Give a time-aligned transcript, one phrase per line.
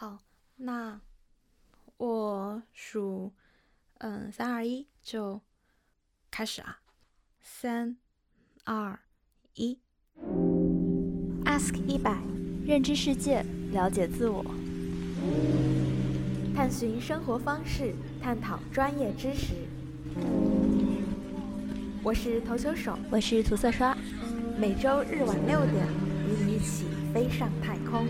[0.00, 0.16] 好，
[0.54, 1.00] 那
[1.96, 3.32] 我数，
[3.94, 5.40] 嗯，三二一就
[6.30, 6.78] 开始啊！
[7.42, 7.96] 三
[8.62, 8.96] 二
[9.54, 9.76] 一
[11.44, 12.16] ，Ask 一百，
[12.64, 14.44] 认知世界，了解自我，
[16.54, 19.54] 探寻生活方式，探讨专业知识。
[22.04, 23.98] 我是投球手，我是涂色刷，
[24.60, 25.88] 每周日晚六点，
[26.28, 28.06] 与你一起飞上太空。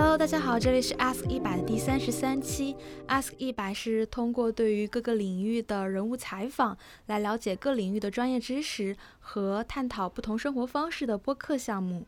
[0.00, 2.76] Hello，大家好，这里是 Ask 一百的第三十三期。
[3.08, 12.06] Ask 一百是通过对于各个领域的人物采访，来了解各领域的专业知识和探讨不同生活方式的播客项目。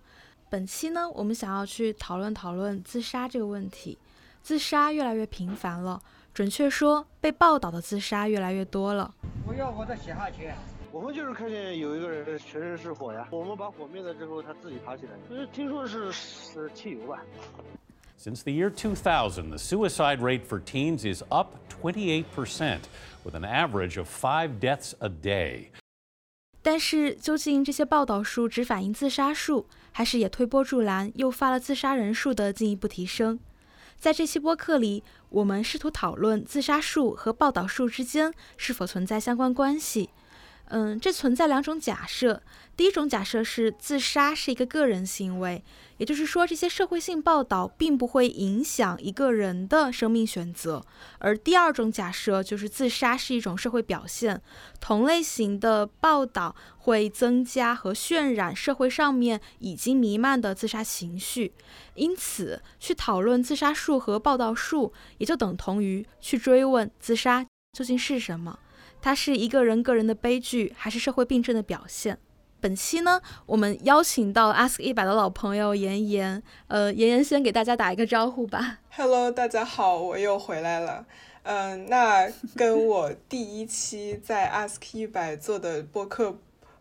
[0.48, 3.98] 本期呢，我们想要去讨论讨论自杀这个问题。
[4.40, 6.00] 自杀越来越频繁了，
[6.32, 9.12] 准确说，被报道的自杀越来越多了。
[9.44, 10.48] 我要，我的写下去。
[10.92, 15.12] 我们就是看见有一个人全身是火呀，我们把火灭了之后，他自己爬起来。
[15.28, 17.20] 就是听说是是汽油吧。
[18.22, 22.80] Since the year 2000, the suicide rate for teens is up 28%,
[23.24, 25.68] with an average of five deaths a day.
[26.60, 33.38] 但是，究竟这些报道数只反映自杀数，还是也推波助澜，诱发了自杀人数的进一步提升？
[33.98, 40.10] 在这期播客里，我们试图讨论自杀数和报道数之间是否存在相关关系。
[40.66, 42.42] 嗯，这存在两种假设。
[42.76, 45.64] 第一种假设是自杀是一个个人行为，
[46.00, 50.82] 也就是说，这些社会性报道并不会影响一个人的生命选择。
[51.18, 54.40] 而第二种假设就是自杀是一种社会表现，
[54.80, 61.52] 同类型的报道会增加和渲染社会上面已经弥漫的自杀情绪。
[61.96, 68.58] 因此，去讨论自杀数和报道数，也就等同于去追问自杀究竟是什么。
[69.02, 72.18] 它是一个人个人的悲剧，还是社会病症的表现？
[72.60, 78.78] 本期呢，我们邀请到 Ask 一百的老朋友妍妍，呃，妍妍先给大家打一个招呼吧。
[78.90, 81.06] Hello，大家好，我又回来了。
[81.42, 86.36] 嗯，那跟我第一期在 Ask 一百做的播客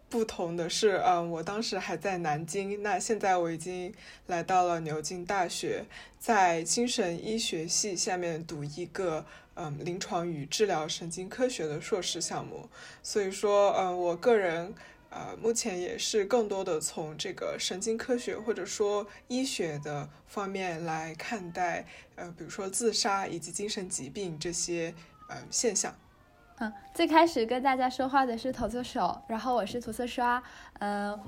[0.10, 3.94] 不同的是，嗯，我当时还在南京，那现在我已经
[4.28, 5.86] 来到了牛津大学，
[6.20, 9.26] 在精神医学系下面读一个。
[9.62, 12.70] 嗯，临床与治疗神经科学的硕士项目，
[13.04, 14.74] 所以说，嗯，我个人，
[15.10, 24.94] 呃，目前也是更多的从这个神经科学或者说医学的方面来看待，呃，比如说自杀以及精神疾病这些，
[25.28, 25.94] 呃，现象。
[26.58, 30.42] 嗯，最开始跟大家说话的是投球手，然后我是涂色刷，
[30.80, 31.20] 嗯。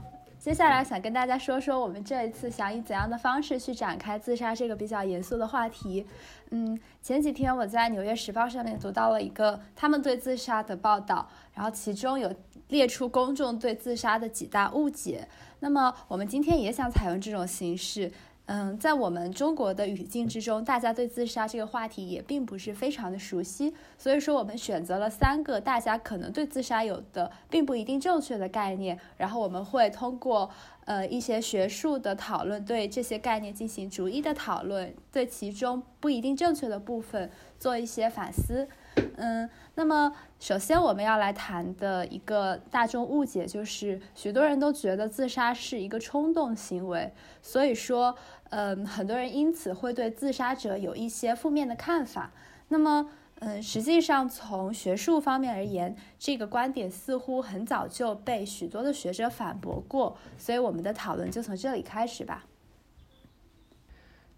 [0.42, 6.04] 接下来想跟大家说说，我们这一次想以怎样的方式去展开自杀这个比较严肃的话题。
[6.50, 12.34] 嗯，前几天我在《纽约时报》上面读到了一个他们对自杀的报道，然后其中有
[12.72, 15.28] 列出公众对自杀的几大误解。
[15.60, 18.12] 那么我们今天也想采用这种形式。
[18.48, 30.50] 嗯，在我们中国的语境之中，大家对自杀这个话题也并不是非常的熟悉，所以说我们选择了三个大家可能对自杀有的并不一定正确的概念，然后我们会通过
[30.84, 38.68] 呃一些学术的讨论，对这些概念进行逐一的讨论，对其中不一定正确的部分做一些反思。
[39.18, 48.18] 嗯，那么首先我们要来谈的一个大众误解就是，许多人都觉得自杀是一个冲动行为，所以说。
[48.54, 52.34] 嗯，很多人因此会对自杀者有一些负面的看法。
[52.68, 60.18] 那么，嗯，实际上从学术方面而言，这个观点似乎很早就被许多的学者反驳过。
[60.38, 62.44] 所以，我们的讨论就从这里开始吧。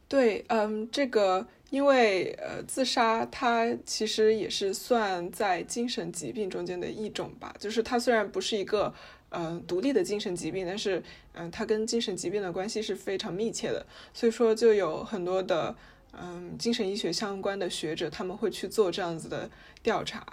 [0.07, 8.93] 对，嗯，这个因为呃，自杀它其实也是算在精神疾病中间的一种吧，就是它虽然不是一个。
[9.35, 11.01] 嗯，独立的精神疾病，但是，
[11.33, 13.83] 嗯，它跟精神疾病的关系是非常密切的，
[14.13, 15.75] 所以说就有很多的，
[16.11, 19.49] 嗯，精神医学相关的学者，他们会去做这样子的
[19.81, 20.23] 调查，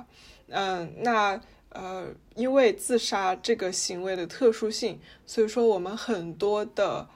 [0.49, 7.09] 嗯，那，呃，因为自杀这个行为的特殊性，所以说我们很多的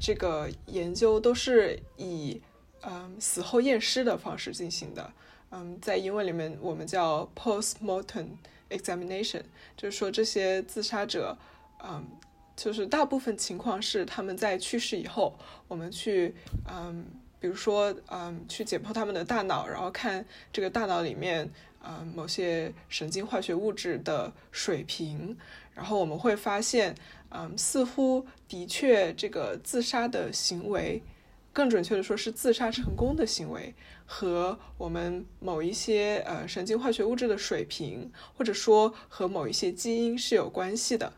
[0.00, 2.40] 这个研究都是以，
[2.82, 5.12] 嗯，死后验尸的方式进行的，
[5.50, 8.26] 嗯，在英文里面我们叫 postmortem。
[8.70, 9.40] examination
[9.78, 11.34] 就是说这些自杀者，
[11.82, 12.06] 嗯，
[12.54, 15.34] 就是大部分情况是他们在去世以后，
[15.66, 16.34] 我们去，
[16.70, 17.02] 嗯，
[17.40, 20.22] 比如说，嗯，去解剖他们的大脑，然后看
[20.52, 21.50] 这个大脑里面，
[21.82, 25.34] 嗯，某些神经化学物质的水平，
[25.74, 26.94] 然后我们会发现，
[27.30, 31.02] 嗯，似乎的确这个自杀的行为，
[31.52, 33.74] 更准确的说是自杀成功的行为。
[34.10, 41.12] 和我们某一些呃神经化学物质的水平，或者说和某一些基因是有关系的，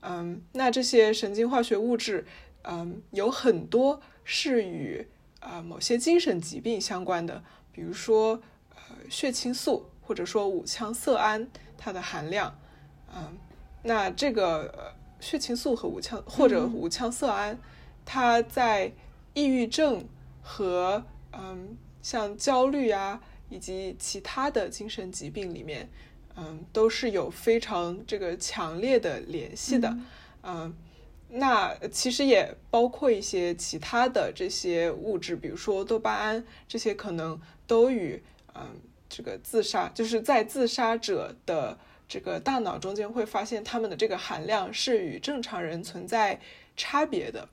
[0.00, 2.26] 嗯，那这些神经化学物质，
[2.62, 5.06] 嗯，有很多是与
[5.38, 8.42] 呃某些精神疾病相关的，比如说
[8.74, 11.48] 呃血清素或者说五羟色胺
[11.78, 12.58] 它的含量，
[13.14, 13.38] 嗯，
[13.84, 17.56] 那这个血清素和五羟或者五羟色胺，
[18.04, 18.92] 它在
[19.36, 20.04] 抑郁症
[20.42, 25.88] 和嗯像焦虑啊以及其他的精神疾病里面。
[26.38, 29.96] 嗯，都是有非常这个强烈的联系的，
[30.42, 30.76] 嗯，
[31.30, 38.22] 那其实也包括一些其他的这些物质，比如说多巴胺，这些可能都与
[38.54, 38.78] 嗯
[39.08, 46.38] 这个自杀，就是在自杀者的这个大脑中间会发现他们的这个含量是与正常人存在
[46.76, 47.48] 差别的。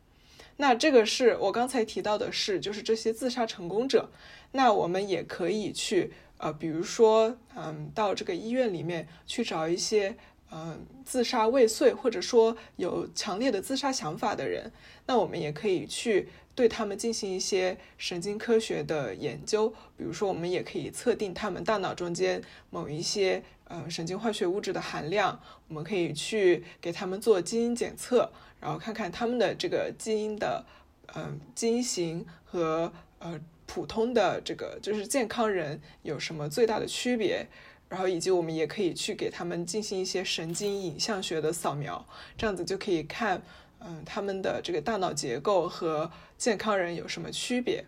[0.58, 4.10] 那这个是我刚才提到的是，就是这些自杀成功者，
[4.52, 6.14] 那我们也可以去。
[6.40, 10.14] 呃，比如说，嗯，到这个医院里面去找一些，
[10.52, 14.70] 嗯，自杀未遂或者说有强烈的自杀想法的人，
[15.06, 19.70] 那我们也可以去对他们进行一些神经科学的研究。
[19.96, 25.40] 比如说，我们也可以测定他们大脑中间某一些，呃，神经化学物质的含量。
[25.70, 28.30] 我们可以去给他们做基因检测，
[28.64, 30.66] 然后看看他们的这个基因的，
[31.14, 33.38] 嗯，基因型和，呃。
[33.66, 37.48] 普通的这个就是健康人有什么最大的区别？
[37.90, 42.06] 然后以及我们也可以去给他们进行一些神经影像学的扫描，
[42.38, 43.42] 这样子就可以看，
[43.80, 47.84] 嗯，他们的这个大脑结构和健康人有什么区别。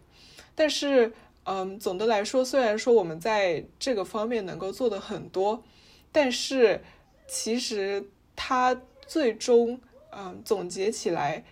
[0.56, 1.14] 但是，
[1.44, 5.62] 嗯，总的来说，虽然说我们在这个方面能够做的很多，
[6.12, 6.82] 但是
[7.28, 9.80] 其实它最终，
[10.16, 11.44] 嗯，总结起来，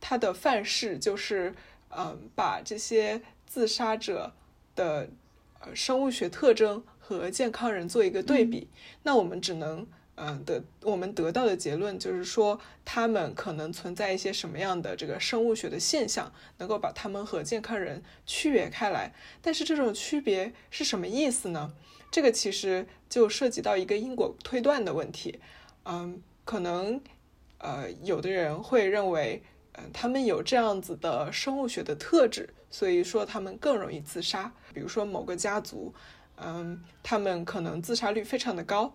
[0.00, 1.54] 它的范式就是，
[1.88, 3.22] 嗯，把这些。
[3.52, 4.32] 自杀者
[4.76, 5.10] 的
[5.58, 8.68] 呃生物学特征和健康人做一个对比，
[9.02, 9.84] 那我们只能
[10.14, 19.12] 嗯得我们得到的结论就是说，他们可能存在一些什么样的这个生物学的现象，能够把他们和健康人区别开来。
[19.42, 21.74] 但是这种区别是什么意思呢？
[22.12, 25.40] 这个其实就涉及到一个因果推断的问题。
[25.86, 27.00] 嗯，可能
[27.60, 29.42] 呃有的人会认为，
[29.72, 32.52] 嗯，他们有这样子的生物学的特质。
[32.72, 35.92] 所以说他们更容易自杀，比如说某个家族，
[36.36, 38.92] 嗯，他们可能自杀率非常的高，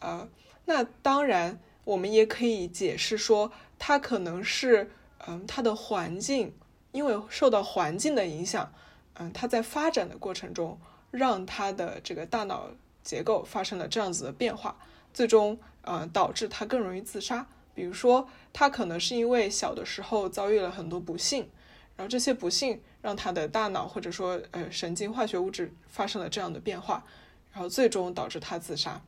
[0.00, 0.28] 呃，
[0.64, 4.90] 那当然我们也可以解释说，他可能是，
[5.28, 6.52] 嗯，他的环境，
[6.90, 8.72] 因为受到环境的影响，
[9.14, 10.76] 嗯，他在发展的过程中，
[11.12, 12.70] 让他的这个大脑
[13.04, 14.76] 结构发生了这样子的变化，
[15.12, 17.46] 最终，呃，导致他更容易自杀。
[17.74, 21.48] 比如说，他可能是因为小的时候遭遇了很多不幸，
[21.96, 22.80] 然后这些不幸。
[23.04, 27.04] 让他的大脑或者说呃神经化学物质发生了这样的变化，
[27.52, 28.98] 然后最终导致他自杀。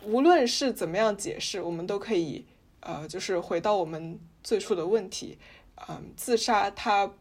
[0.00, 2.46] 无论是怎么样解释，我们都可以
[2.80, 5.36] 呃就是回到我们最初的问题，
[5.86, 7.12] 嗯，自杀它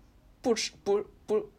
[0.42, 1.50] 不是不不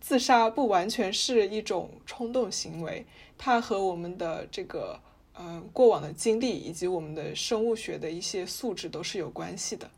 [0.00, 3.06] 自杀不完全是一种冲动行为，
[3.38, 5.00] 它和我们的这个
[5.38, 9.90] 嗯过往的经历以及我们的生物学的一些素质都是有关系的。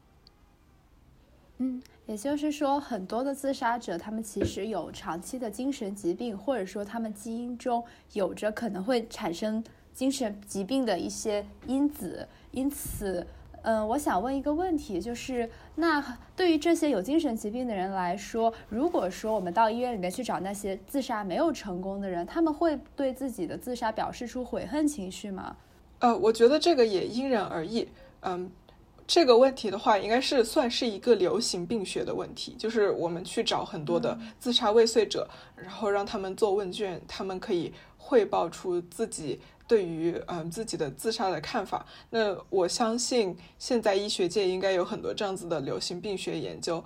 [1.59, 1.83] 嗯。
[2.07, 12.27] 也就是说，很多的自杀者，他们其实有长期的精神疾病，或者说他们基因中有着可能会产生精神疾病的一些因子。
[12.51, 13.27] 因此，
[13.63, 25.57] 嗯，我想问一个问题，就是那对于这些有精神疾病的人来说，如果说我们到医院里面去找那些自杀没有成功的人，他们会对自己的自杀表示出悔恨情绪吗？
[26.01, 27.89] 呃，我觉得这个也因人而异。
[28.21, 28.51] 嗯。
[29.11, 41.87] 这个问题的话，应该是算是一个流行病学的问题，就是我们去找很多的自杀未遂者，然后让他们做问卷，他们可以汇报出自己对于嗯自己的自杀的看法。
[42.11, 46.83] 那我相信现在医学界应该有很多这样子的流行病学研究。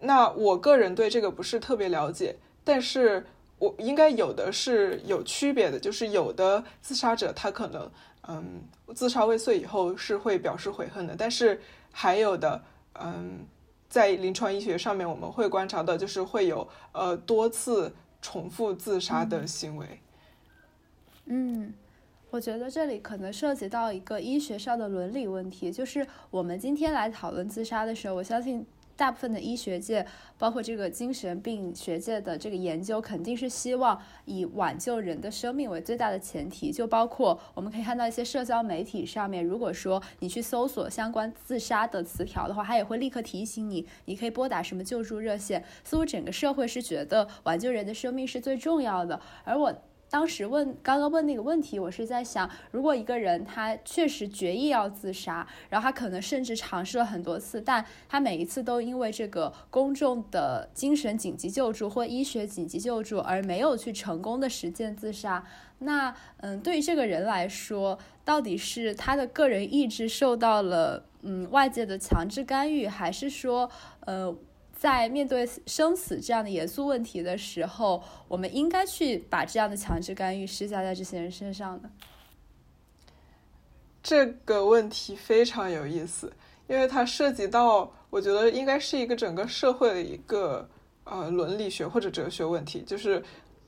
[0.00, 3.24] 那我个人对这个不是特别了解，但是
[3.58, 7.90] 我应该有的是有区别的，就是有的自杀者他可能。
[8.30, 8.62] 嗯，
[8.94, 11.58] 自杀未遂以后是会表示悔恨的，但是
[11.90, 12.62] 还有的，
[13.00, 13.46] 嗯，
[13.88, 20.00] 在临床医学上面我们会观察到，就是会有呃多次重复自杀的行为。
[21.24, 21.72] 嗯，
[22.30, 28.66] 我觉得这里可能涉及到一个医学上的伦理问题，就是我们今天来讨论自杀的时候，我相信。
[28.98, 30.04] 大部分的医学界，
[30.36, 36.72] 包括这个精神病学界的这个研究，肯定是希望以挽救人的生命为最大的前提。
[36.72, 45.62] 就包括我们可以看到一些社交媒体上面，如果说你去搜索相关自杀的词条的话，它也会立刻提醒你，你可以拨打什么救助热线。
[45.84, 49.20] 似乎整个社会是觉得挽救人的生命是最重要的。
[49.44, 49.72] 而我
[50.10, 65.44] 当时问刚刚问那个问题，我是在想，如果一个人他确实决意要自杀，然后他可能甚至尝试了很多次，但他每一次都因为这个公众的精神紧急救助或医学紧急救助而没有去成功的实践自杀。
[65.80, 74.34] 那嗯，对于这个人来说，到底是他的个人意志受到了嗯外界的强制干预，还是说呃？
[74.78, 81.90] 在面对生死这样的严肃问题的时候，我们应该去把这样的强制干预施加在这些人身上呢。
[84.00, 86.32] 这个问题非常有意思，
[86.68, 90.68] 因为它涉及到，我觉得应该是一个整个社会的一个
[91.02, 93.20] 呃伦理学或者哲学问题，就是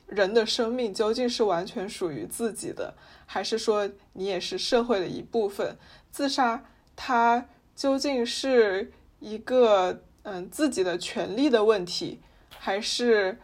[0.06, 2.94] 人的生命究竟是完全属于自己的，
[3.26, 5.76] 还是说你也是社会的一部分？
[6.12, 6.64] 自杀
[6.94, 10.04] 它究竟是一个？
[10.22, 12.20] 嗯，自己的权利的问题，
[12.58, 13.38] 还是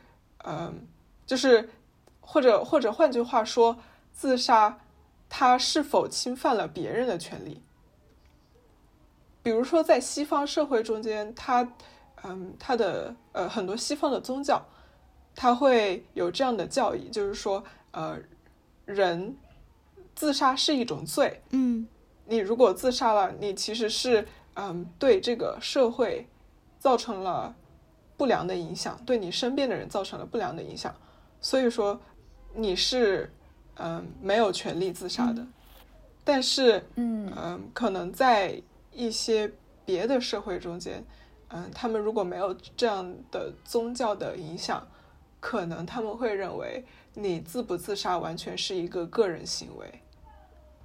[0.45, 0.87] 嗯，
[1.25, 1.71] 就是
[2.21, 3.79] 或者或者换句话说，
[4.13, 4.79] 自杀
[5.29, 7.63] 他是否侵犯了别人的权利？
[9.43, 11.67] 比如说，在西方社会中间，他
[12.23, 14.63] 嗯，他的呃很多西方的宗教，
[15.35, 18.19] 他会有这样的教义，就是说呃，
[18.85, 19.35] 人
[20.15, 21.43] 自杀是一种罪。
[21.51, 21.89] 嗯，
[22.27, 26.29] 你如果自杀了，你其实是嗯对这个社会。
[26.87, 27.53] 造成了
[28.17, 30.95] 不良的影响，对你身边的人造成了不良的影响，
[31.41, 32.01] 所以说
[32.55, 33.29] 你是
[33.75, 35.45] 嗯没有权利自杀的。
[36.23, 38.63] 但是嗯嗯，可能在
[38.93, 39.51] 一些
[39.85, 41.05] 别的社会中间，
[41.49, 44.87] 嗯，他们如果没有这样的宗教的影响，
[45.41, 50.03] 可能他们会认为你自不自杀完全是一个个人行为。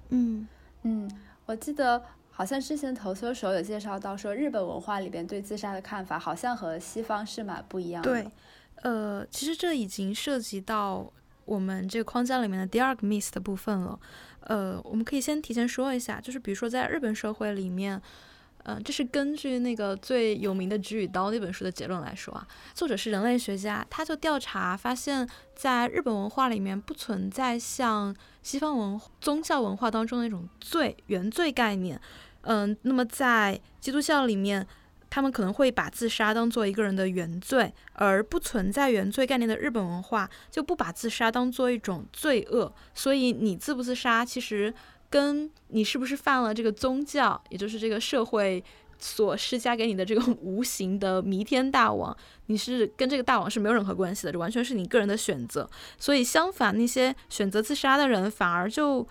[0.08, 0.48] 嗯
[0.82, 1.08] 嗯，
[1.46, 2.02] 我记得。
[2.42, 8.10] 好像之前投球手有介绍到说，日本文化里边对自杀的看法好像和西方是蛮不一样的。
[8.10, 8.28] 对，
[8.82, 11.08] 呃，其实这已经涉及到
[11.44, 13.96] 我们这个框架里面的第二个 miss 的部分了。
[14.40, 18.02] 呃，我们可以先提前说一下，就是比如说在日本社会里面。
[18.64, 22.46] 嗯，这是根据那个最有名的《菊与刀》那本书的结论来说啊。
[22.72, 32.00] 作者是人类学家，他就调查发现，在日本文化里面不存在像西方文宗教文化当中的那种罪原罪概念。
[32.42, 34.66] 嗯，那么在基督教里面，
[35.10, 42.72] 他们可能会把自杀当做一个人的原罪，而不存在原罪概念的日本文化就不把自杀当做一种罪恶。
[42.94, 44.72] 所以你自不自杀，其实。
[45.12, 48.64] 跟你是不是犯了这个宗教，也就是这个社会
[48.98, 55.68] 所施加给你的这个 无形的弥天大王，你是跟这个大王是没有任何关系的，这完全是你个人的选择。
[55.98, 59.06] 所以相反，那些选择自杀的人，反而就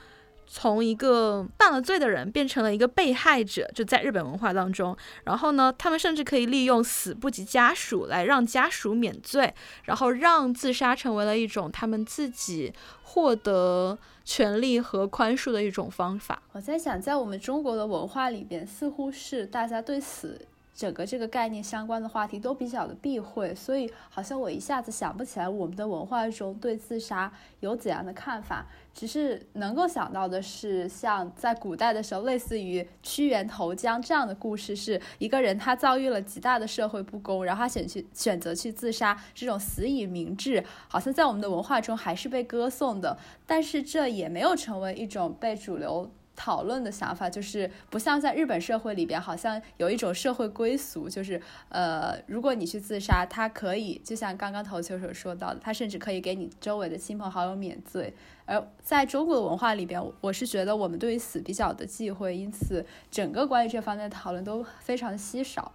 [0.53, 4.95] 从一个犯了罪的人变成了一个被害者，就在日本文化当中。
[5.23, 9.53] 然后呢，他们甚至可以利用死不及家属来让家属免罪，
[9.85, 13.97] 然后让自杀成为了一种他们自己获得。
[14.23, 16.43] 权利和宽恕的一种方法。
[16.51, 20.47] 我在想，在我们中国的文化里边，似乎是大家对死。
[20.81, 28.65] 整个这个概念相关的话题都比较的避讳，所以好像我一下子想不起来我们的文化中对自杀有怎样的看法。
[28.91, 43.15] 只是能够想到的是，像在古代的时候，类似于屈原投江这样的故事，是一个人他遭遇了极大的社会不公，然后他选去选择去自杀，这种死以明志，好像在我们的文化中还是被歌颂的。
[43.45, 46.09] 但是这也没有成为一种被主流。
[46.43, 58.11] 讨论的想法就是不像在日本社会里边，好像有一种社会归俗，就是呃，如果你去自杀，他可以就像刚刚投球手说到的，他甚至可以给你周围的亲朋好友免罪。
[58.47, 65.71] 而在中国的文化里边，我是觉得我们对于死比较的忌讳，因此整个关于这方面的讨论都非常的稀少。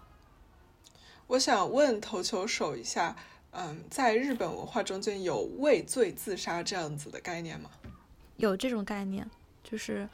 [1.28, 3.14] 我想问投球手一下，
[3.52, 7.70] 嗯，在日本文化中间有畏罪自杀这样子的概念吗？
[8.38, 9.30] 有这种概念，
[9.62, 10.08] 就是。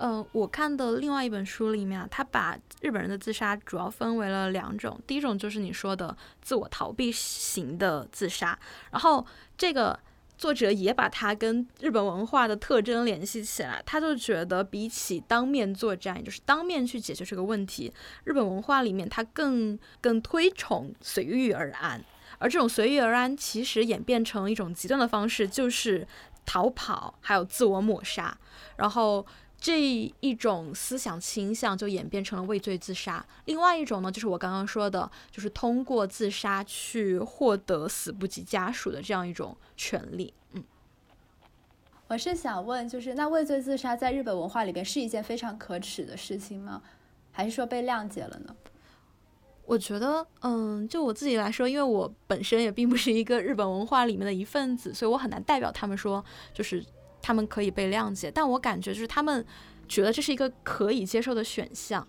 [0.00, 4.96] 嗯，我看的另外一本书里面啊，他把日本人的自杀主要分为了两种。
[5.08, 8.56] 第一种就是你说的自我逃避型的自杀，
[8.92, 9.26] 然后
[9.56, 9.98] 这个
[10.36, 22.00] 作者也把它跟日本文化的特征联系起来，他就觉得比起当面作战，也就是当面去解决这个问题，日本文化里面他更更推崇随遇而安，
[22.38, 26.06] 而这种随遇而安其实演变成一种极端的方式，就是
[26.46, 28.38] 逃跑，还有自我抹杀，
[28.76, 29.26] 然后。
[29.60, 29.80] 这
[30.20, 33.24] 一种思想倾向就演变成了畏罪自杀。
[33.46, 40.32] 另外一种呢，就是我刚刚说的，就是通过自杀去获得死不及家属的这样一种权利。
[40.52, 40.62] 嗯，
[42.06, 46.80] 我是想问，就是那畏罪自杀在日本文化里边是一件非常可耻的事情吗？
[47.32, 48.54] 还是说被谅解了呢？
[49.66, 56.24] 我觉得，嗯，就我自己来说，因为我本身也并不是一个日本文化里面的一份子，所以我很难代表他们说，
[56.54, 56.82] 就是
[57.28, 58.30] 他们可以被谅解。
[58.30, 59.44] 但我感觉就是他们
[59.86, 62.06] 觉得这是一个可以接受的选项，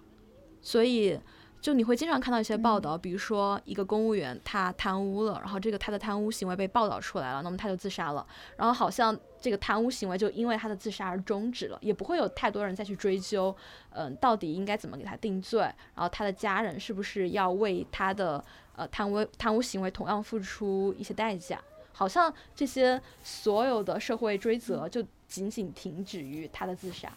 [0.61, 1.19] 所以。
[1.61, 13.53] 就你会经常看到一些报道，比如说一个公务员他贪污了，然后这个他的贪污行为被报道出来了，那么他就自杀了，然后好像这个贪污行为就因为他的自杀而终止了，也不会有太多人再去追究，
[13.89, 18.41] 嗯，到底应该怎么给他定罪，然后他的家人是不是要为他的
[18.77, 21.61] 呃贪污贪污行为同样付出一些代价？
[22.00, 27.12] 好像这些所有的社会追责就仅仅停止于他的自杀。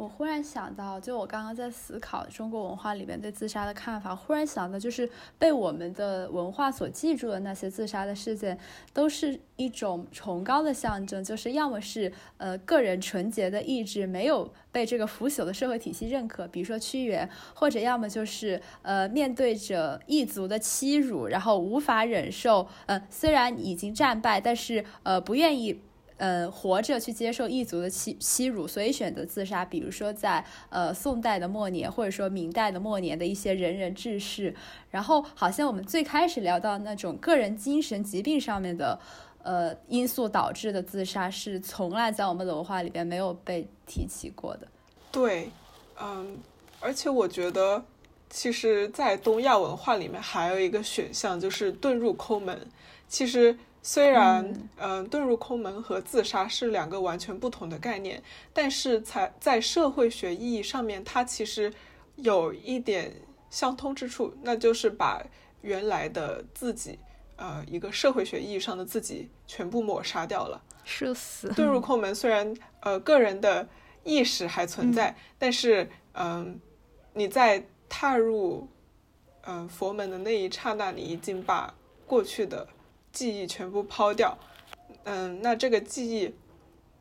[0.00, 5.06] 我忽然想到，就我刚刚在思考中国文化里面对自杀的看法，忽然想到，就是
[5.38, 8.58] 被我们的文化所记住的那些自杀的事件，
[8.94, 25.82] 都是一种崇高的象征，就是要么是呃个人纯洁的意志没有被这个腐朽的社会体系认可，比如说屈原，或者要么就是呃面对着异族的欺辱，然后无法忍受，呃虽然已经战败，但是呃不愿意。
[26.20, 29.64] 呃，活着去接受异族的欺欺辱，所以选择自杀。
[29.64, 34.54] 比如说在呃宋代的末年，或者说明代的末年的一些仁人志士。
[34.90, 39.00] 然后，好像我们最开始聊到那种个人精神疾病上面的
[39.42, 44.68] 呃因素导致的自杀，是从来在我们的文化里边没有被提起过的。
[45.10, 45.48] 对，
[45.98, 46.36] 嗯，
[46.80, 47.82] 而且我觉得，
[48.28, 52.68] 其实，在东亚文化里面还有一个选项，就是遁入空门。
[53.08, 53.56] 其实。
[53.82, 58.22] 虽然，嗯，遁入空门和自杀是两个完全不同的概念，
[58.52, 61.72] 但是才在社会学意义上面，它其实
[62.16, 63.10] 有一点
[63.48, 65.24] 相通之处，那就是把
[65.62, 66.98] 原来的自己，
[67.36, 71.48] 呃，一个社会学意义上的自己全部抹杀掉了，社死。
[71.48, 73.66] 遁入空门虽然，呃，个人的
[74.04, 76.60] 意识还存在，但是，嗯，
[77.14, 78.68] 你在踏入，
[79.46, 81.72] 嗯，佛门的那一刹那，你已经把
[82.06, 82.68] 过去的。
[83.12, 84.38] 记忆全部抛掉，
[85.04, 86.34] 嗯，那这个记忆，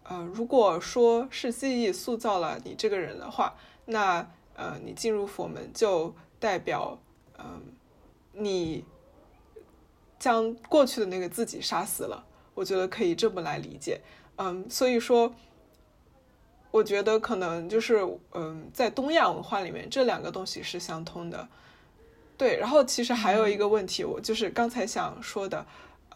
[0.04, 7.00] 呃，如果说是记忆塑造了你这个人的话，那呃，你进入佛门就代表，
[7.38, 7.62] 嗯，
[8.34, 8.84] 你
[10.18, 12.26] 将过去的那个自己杀死了。
[12.56, 14.02] 我觉得可以这么来理解，
[14.38, 15.34] 嗯，所以说，
[16.72, 21.48] 我觉得可能就是，嗯，在东亚文化里面，这两个东西是相通的。
[22.36, 25.66] 对，然后其实还有一个问题，我就是刚才想说的。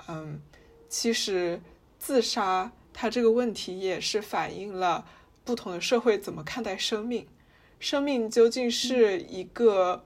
[0.07, 0.41] 嗯，
[0.89, 1.61] 其实
[1.97, 5.05] 自杀它这个问题也是反映了
[5.45, 7.25] 不同的社会怎么看待生命。
[7.79, 10.03] 生命究竟是一个，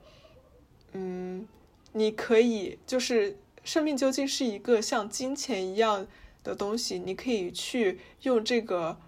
[0.94, 1.48] 嗯，
[1.94, 6.06] 你可以就是生命究竟是一个像金钱一样
[6.44, 9.00] 的东西，你可以去用这个，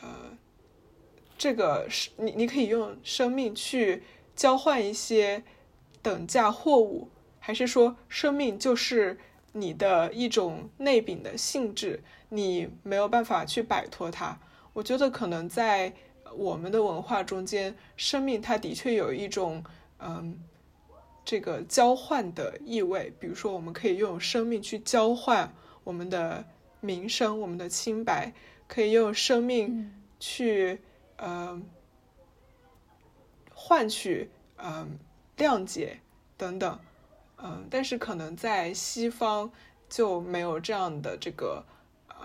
[0.00, 0.36] 呃，
[1.38, 4.02] 这个是你你可以用生命去
[4.34, 5.42] 交换一些
[6.02, 7.08] 等价货物，
[7.38, 9.18] 还是说生命就是？
[9.58, 14.38] 你的一种内禀的性质，你没有办法去摆脱它。
[14.74, 15.94] 我觉得可能在
[16.36, 19.64] 我们的文化中间，生命它的确有一种
[19.98, 20.38] 嗯，
[21.24, 23.10] 这个交换的意味。
[23.18, 25.50] 比如说，我们可以用生命去交换
[25.84, 26.44] 我们的
[26.80, 28.34] 名声、我们的清白，
[28.68, 29.90] 可以用生命
[30.20, 30.78] 去
[31.16, 31.58] 呃
[33.54, 34.98] 换取嗯
[35.38, 36.00] 谅解
[36.36, 36.78] 等等。
[37.38, 39.50] 嗯，但是可能在西方
[39.88, 41.64] 就没有这样的这个
[42.08, 42.16] 呃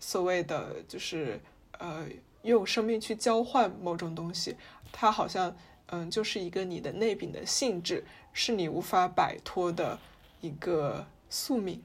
[0.00, 1.40] 所谓的就是
[1.78, 2.06] 呃
[2.42, 4.56] 用生命去交换某种东西，
[4.92, 9.98] 它好像嗯就是一个你的内禀的性质，是你无法摆脱的
[10.40, 11.82] 一个宿命。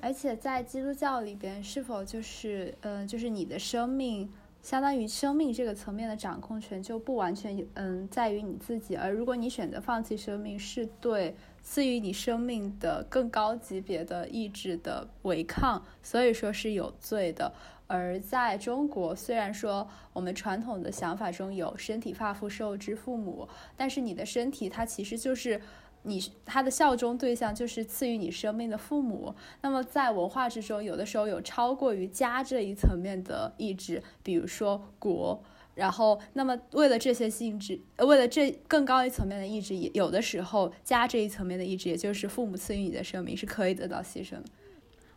[0.00, 4.30] 而且在基督教里边，是否就是嗯就是你的生命？
[4.66, 17.52] 相当于生命这个层面的掌控权就不完全嗯在于你自己，而如果你选择放弃生命，是对赐予你生命的更高级别的意志的违抗，所以说是有罪的。
[17.86, 25.60] 而在中国，虽然说我们传统的想法中有身体发肤受之父母，但是你的身体它其实就是。
[26.06, 29.34] 你他的效忠对象就是赐予你生命的父母。
[29.60, 35.42] 那么在文化之中，有的时候有超过于家这一层面的意志，比如说国。
[35.74, 44.44] 然后，那么为了这些性质，为了这更高一层面的意志，也有的时候家这一层面的意志，也就是父母赐予你的生命是可以得到牺牲的。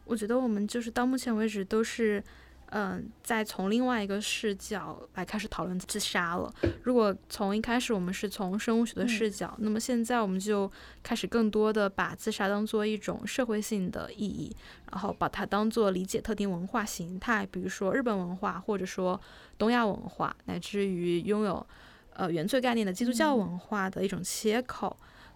[0.03, 2.23] 我觉得我们就是到目前为止都是。
[2.71, 6.53] 嗯，再从另外一个视角来开始讨论自杀了。
[6.83, 14.55] 如果从一开始我们是从生物学的视角，那么现在我们就开始更多的把自杀当做一种社会性的意义，
[14.91, 19.19] 然后把它当做理解特定文化形态，比如说日本文化，或者说
[19.57, 21.65] 东亚文化，乃至于拥有
[22.13, 24.95] 呃原罪概念的基督教文化的一种切口。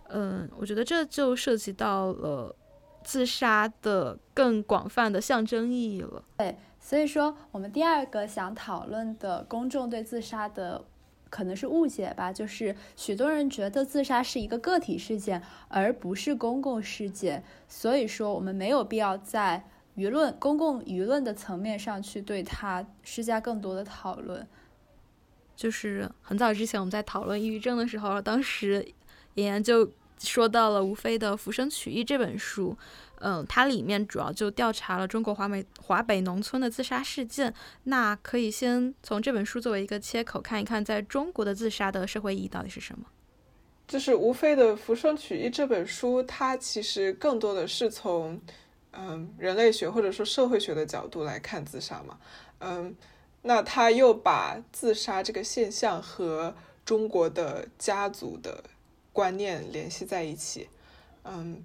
[0.09, 2.55] 嗯，我觉得这就涉及到了
[3.03, 6.23] 自杀的更广泛的象征意义了。
[6.37, 10.83] 对，所以说我们第二个想讨论的公众对自杀的
[11.29, 17.41] 可能是误解吧，就是许多人觉得自杀是一个个体事件，而不是公共事件。
[17.69, 19.63] 所以说，我们没有必要在
[19.95, 24.45] 舆论、公共舆论的层面上去对它施加更多的讨论。
[25.55, 28.85] 就是很早之前我们在讨论抑郁症的时候，当时
[29.35, 32.77] 妍妍就说到了吴飞的《浮生取义》这本书，
[33.19, 37.53] 嗯，它里面主要就调查了中国华美华北农村的自杀事件。
[37.83, 43.05] 那可以先从这本书作为一个切口，看一看在中国的自杀的社会意义到底是什么。
[43.87, 48.41] 就是吴飞的《浮生取义》这本书，它其实更多的是从
[48.91, 52.17] 嗯人类学或者说社会学的角度来看自杀嘛，
[52.59, 52.95] 嗯。
[53.45, 58.63] 那他又把自杀这个现象和中国的家族的
[59.13, 60.67] 观念联系在一起，
[61.23, 61.63] 嗯，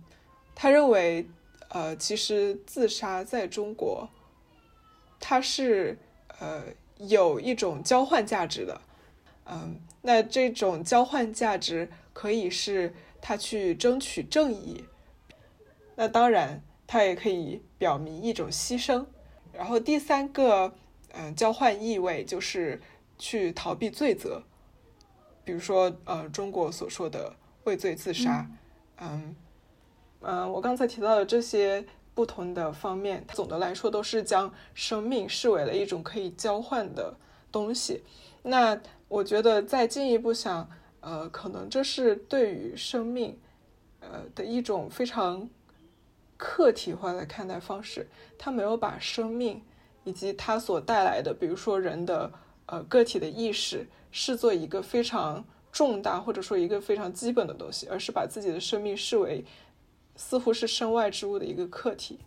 [0.54, 1.26] 他认为，
[1.70, 4.08] 呃，其实自杀在中国，
[5.18, 5.98] 它是
[6.38, 6.62] 呃
[6.98, 8.80] 有一种交换价值的，
[9.46, 14.84] 嗯，那这种交换价值可以是他去争取正义，
[15.96, 19.06] 那当然，他也可以表明一种牺牲，
[19.52, 20.74] 然后第三个。
[21.14, 22.80] 嗯，交换意味就是
[23.18, 24.42] 去逃避罪责，
[25.42, 27.34] 比如说，呃，中国所说的
[27.68, 28.50] 畏罪自杀。
[29.00, 29.36] 嗯
[30.22, 37.14] 嗯，我刚才提到的这些不同的方面，总的来说都是将生命视为了一种可以交换的
[37.52, 38.02] 东西。
[38.42, 40.68] 那我觉得再进一步想，
[41.00, 43.38] 呃，可能这是对于生命，
[44.00, 45.48] 呃的一种非常
[46.36, 48.08] 客体化的看待方式。
[48.36, 49.62] 他没有把生命。
[50.04, 52.32] 以及它所带来的，比如说人的
[52.64, 59.44] 呃个体的意识，视作一个非常重大或者说一个非常基本的东西，而是把自己的生命视为
[60.16, 62.18] 似乎是身外之物的一个客体。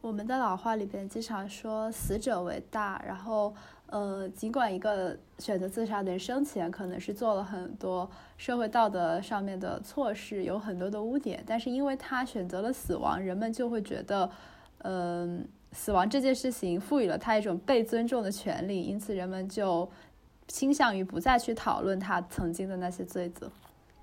[0.00, 3.54] 我们的老话里边经常说“死者为大”，然后
[3.86, 14.30] 呃，尽管一个选择自杀的人生前可能是做了很多社会道德上面的错事，有很多的污点，但是因为他选择了死亡，人们就会觉得，
[14.78, 15.46] 嗯。
[15.70, 19.86] 死亡这件事情赋予了他一种被尊重的权利，因此人们就
[20.48, 23.50] 倾向于不再去讨论他曾经的那些罪责。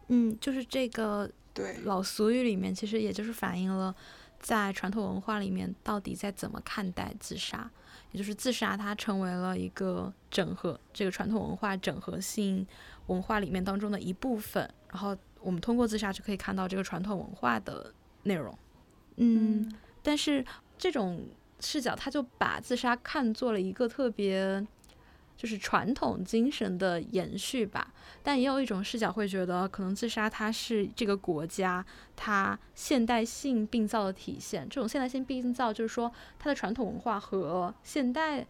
[0.08, 3.94] 嗯，就是这个对老俗语里面，其实也就是反映了
[4.40, 7.70] 在传统文化里面到底在怎么看待自杀，
[8.12, 12.66] 也就是自杀它成为了一个整合这个传统文化整合性
[13.08, 14.70] 文化里面当中的一部分。
[14.90, 17.92] 然后我们通过自杀就可以看到这个传统文化的
[18.24, 18.58] 内容。
[19.18, 19.70] 嗯，
[20.02, 20.46] 但是
[20.78, 21.26] 这种。
[21.62, 24.64] 视角，他就把自杀看作了一个特别，
[25.38, 27.94] 就是传统精神的延续吧。
[28.24, 34.68] 但也有一种视角会觉得，可能自杀它是这个国家它现代性病灶的体现。
[34.70, 38.46] 这种现代性病灶就是说，它的传统文化和现代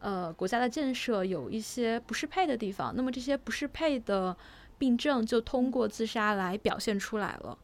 [0.00, 2.94] 呃国家的建设有一些不适配的地方。
[2.96, 4.36] 那么这些不适配的
[4.78, 7.58] 病症就通过自杀来表现出来了。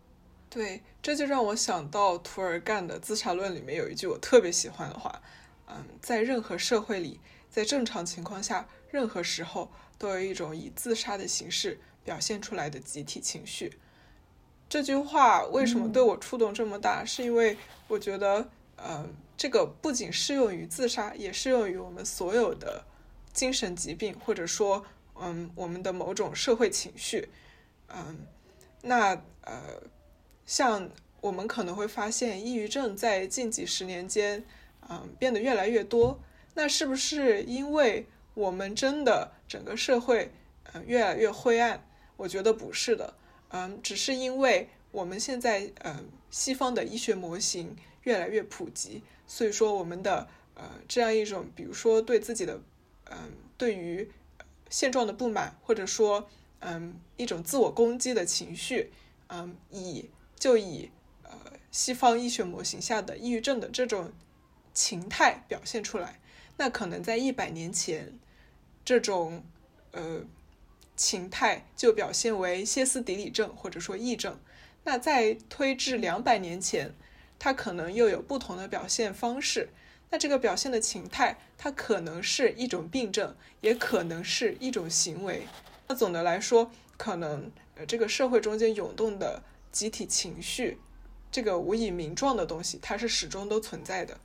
[0.51, 5.21] 对，这就让我想到涂尔干的《自杀论》里面有一句我特别喜欢的话，
[5.67, 7.19] 嗯，在任何社会里，
[7.55, 13.79] 在正常情况下，任何时候都有一种以自杀的形式表现出来的集体情绪。
[14.69, 17.05] 这句话为什么对我触动这么大？
[17.05, 22.85] 是因为我觉得，嗯，这个不仅适用于自杀，也适用于我们所有的
[23.33, 27.29] 精神疾病，或者说，嗯，我们的某种社会情绪。
[27.87, 28.27] 嗯，
[28.83, 29.11] 那
[29.43, 29.81] 呃。
[30.45, 30.91] 像
[31.23, 34.45] 我们可能会发现，抑郁症在近几十年间，
[34.91, 36.21] 嗯，变得越来越多。
[36.55, 40.33] 那是不是因为我们真的整个社会，
[40.73, 41.87] 嗯，越来越灰暗？
[42.17, 43.15] 我觉得不是的，
[43.49, 52.61] 嗯，只是因为我们现在，嗯，西方的医学模型越来越普及，所以说我们的，呃，这样一种，比如说对自己的，
[53.11, 54.09] 嗯，对于
[54.71, 56.29] 现状的不满，或者说，
[56.61, 58.93] 嗯，一种自我攻击的情绪，
[59.29, 60.91] 嗯，以就以
[61.25, 61.37] 呃
[61.73, 64.13] 西方医学模型下的抑郁症的这种
[64.73, 66.21] 情态表现出来，
[66.57, 68.19] 那可能在一百年前，
[68.85, 69.45] 这种
[69.93, 70.23] 呃
[70.97, 74.39] 情态就表现为歇斯底里症或者说癔症。
[74.85, 76.95] 那在推至两百年前，
[77.39, 79.71] 它可能又有不同的表现方式。
[80.11, 85.47] 那这个表现的情态，它可能是一种病症，也可能是一种行为。
[85.89, 89.43] 那总的来说，可能呃这个社会中间涌动的。
[89.75, 90.79] 集体情绪，
[91.33, 94.21] 这个无以名状的东西，它是始终都存在的。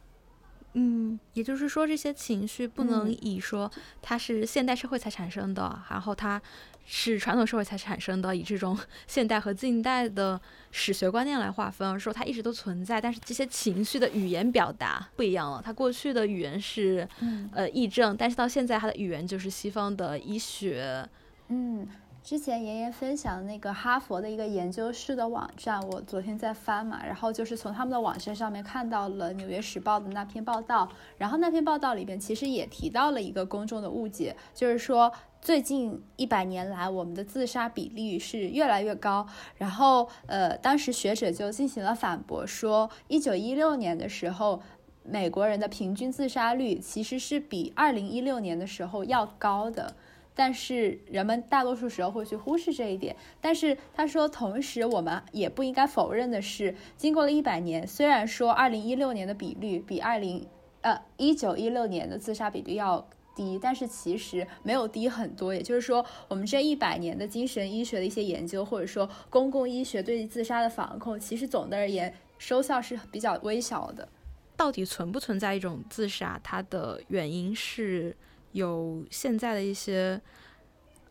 [0.73, 3.69] 嗯，也就是说，这些情绪不能以说
[4.01, 6.41] 它是现代社会才产生的，然后它
[6.85, 8.77] 是传统社会才产生的，以这种
[9.07, 10.39] 现代和近代的
[10.71, 13.01] 史学观念来划分，而说它一直都存在。
[13.01, 17.07] 但是这些情绪的语言表达不一样了，它过去的语言是
[17.53, 21.07] 呃议政，但是到现在它的语言就是西方的医学。
[21.47, 21.87] 嗯。
[22.21, 39.25] 之前妍妍分享那个哈佛的一个研究室的网站，我昨天在翻嘛，然后就是从他们的网站上面看到了《纽约时报》的那篇报道，然后那篇报道里边其实也提到了一个公众的误解，就是说最近一百年来我们的自杀比例是越来越高，
[39.57, 44.61] 然后呃，当时学者就进行了反驳，说一九一六年的时候，
[45.03, 49.95] 美国人的平均自杀率其实是比二零一六年的时候要高的。
[50.39, 53.13] 但是人们大多数时候会去忽视这一点。
[53.41, 60.47] 但是他说，同时我们也不应该否认的是，经过了一百年，虽然说二零一六年的比率比二零
[60.79, 65.53] 呃一九一六年的自杀比率要低，但是其实没有低很多。
[65.53, 74.07] 也就是说，我们这一百年的精神医学的一些研究，或者说公共医学对于自杀的防控，其实总的而言收效是比较微小的。
[74.55, 76.39] 到底存不存在一种自杀？
[76.41, 78.15] 它的原因是？
[78.51, 80.19] 有现在的一些，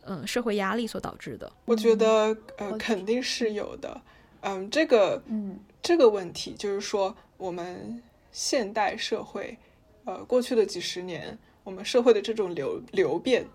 [0.01, 1.51] 嗯，社会压力所导致的。
[1.65, 4.01] 我觉得，呃，肯定是有的。
[4.41, 9.57] 嗯，这个，嗯，这个问题就是说，我们现代社会，
[10.05, 13.45] 呃，过去的几十年，我们社会的这种流流变，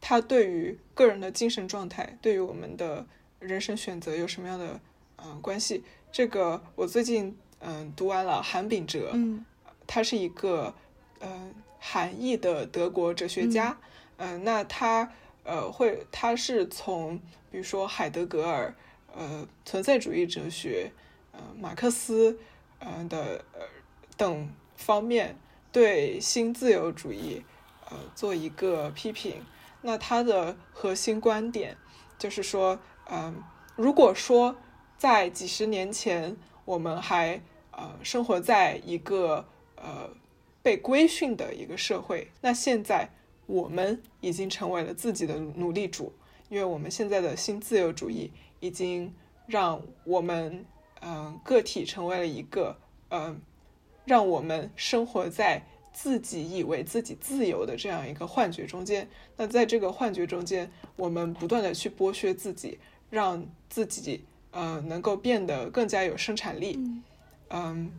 [0.00, 3.06] 它对于个人的精神状态，对于我们的
[3.40, 4.80] 人生选择有什么样的，
[5.24, 5.82] 嗯，关系？
[6.10, 9.44] 这个，我最近，嗯，读完了韩炳哲，嗯，
[9.86, 10.74] 他是一个，
[11.20, 11.52] 嗯。
[11.84, 13.76] 韩裔的德国哲学家，
[14.16, 17.18] 嗯，那他呃会，他是从
[17.50, 18.72] 比如说海德格尔，
[19.12, 20.92] 呃，存在主义哲学，
[21.32, 22.38] 呃，马克思，
[22.78, 23.62] 呃的呃
[24.16, 25.36] 等方面
[25.72, 27.42] 对新自由主义，
[27.90, 29.44] 呃做一个批评。
[29.80, 31.76] 那他的核心观点
[32.16, 32.78] 就是说，
[33.10, 33.42] 嗯，
[33.74, 34.56] 如果说
[34.96, 37.42] 在几十年前我们还
[37.72, 40.08] 呃生活在一个呃。
[40.62, 43.10] 被规训的一个社会，那现在
[43.46, 46.12] 我们已经成为了自己的奴隶主，
[46.48, 49.12] 因为我们现在的新自由主义已经
[49.46, 50.64] 让我们，
[51.00, 52.78] 嗯，个体成为了一个，
[53.10, 53.40] 嗯，
[54.04, 59.08] 让我们生活在自己以为自己自由的这样一个幻觉中间。
[59.36, 62.78] 那在这个幻觉中间，我们不断的去剥削自己，
[63.10, 66.78] 让自己，呃，能够变得更加有生产力，
[67.48, 67.90] 嗯。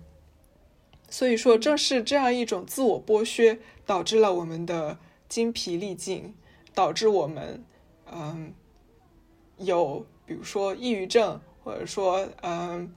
[1.13, 4.97] 所以说，正是这样一种自我剥削，导致了我们的
[5.29, 6.33] 精疲力尽，
[6.73, 7.63] 导致我们，
[8.11, 8.51] 嗯，
[9.59, 12.91] 有比如说抑郁症，或者说，嗯，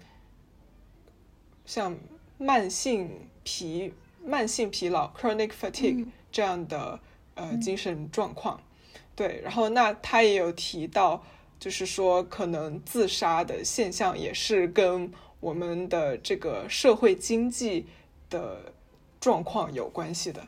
[1.67, 1.95] 像
[2.39, 3.93] 慢性疲、
[4.25, 6.99] 慢性疲劳 （chronic fatigue） 这样的
[7.35, 8.59] 呃精神状况。
[9.15, 11.23] 对，然后那他也有提到，
[11.61, 17.87] 就是说，可能自杀的现象也是跟我们的这个社会经济。
[18.31, 18.73] 的
[19.21, 20.43] 状况有关系的。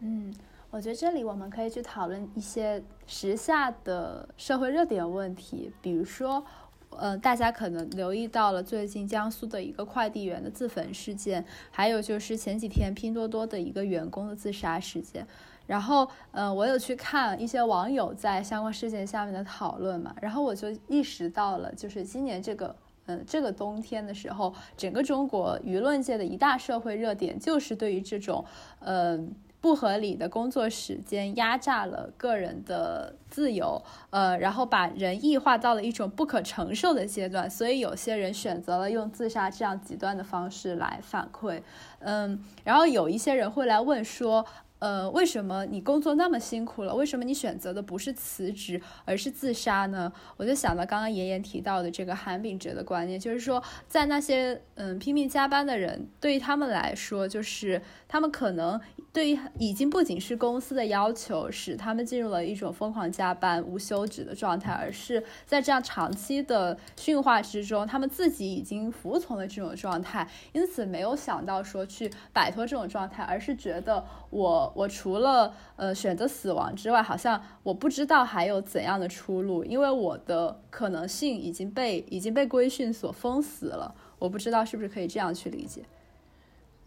[0.00, 0.34] 嗯，
[0.70, 6.44] 我觉得这里我们可以去讨论一些时下的社会热点问题，比如说，
[6.90, 15.26] 呃，大家可能留意到了最近江苏的一个快递员的自焚事件，还有就是前几天拼多多的一个员工的自杀事件。
[15.66, 22.74] 然后，呃，我有去看一些网友在相关事件下面的讨论嘛，然后我就意识到了，就是今年这个。
[23.06, 28.44] 嗯，这个冬天的时候，整个中国舆论界的一大社会热点就是对于这种，
[28.78, 41.60] 嗯，不合理的工作时间压榨了个人的自由，呃，然后把人异化到了一种不可承受的阶段，所以有些人选择了用自杀这样极端的方式来反馈，
[41.98, 44.46] 嗯，然后有一些人会来问说。
[44.82, 46.92] 呃，为什么你工作那么辛苦了？
[46.92, 50.12] 为什么你选择的不是辞职，而是自杀呢？
[50.36, 58.80] 我就想到刚刚妍妍提到的这个韩炳哲的观念，就是说，在那些嗯拼命加班的人，对于他们来说，就是他们可能
[59.12, 74.72] 对于已经不仅是公司的要求使他们进入了一种疯狂加班无休止的状态，而是在这样长期的驯化之中，他们自己已经服从了这种状态，因此没有想到说去摆脱这种状态，而是觉得我。
[74.74, 83.94] 我除了呃选择死亡之外，好像我不知道还有怎样的出路，因为我的可能性已经被已经被规训所封死了。
[84.18, 85.82] 我不知道是不是可以这样去理解？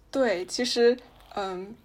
[0.09, 0.97] 对，其实
[1.35, 1.75] 嗯，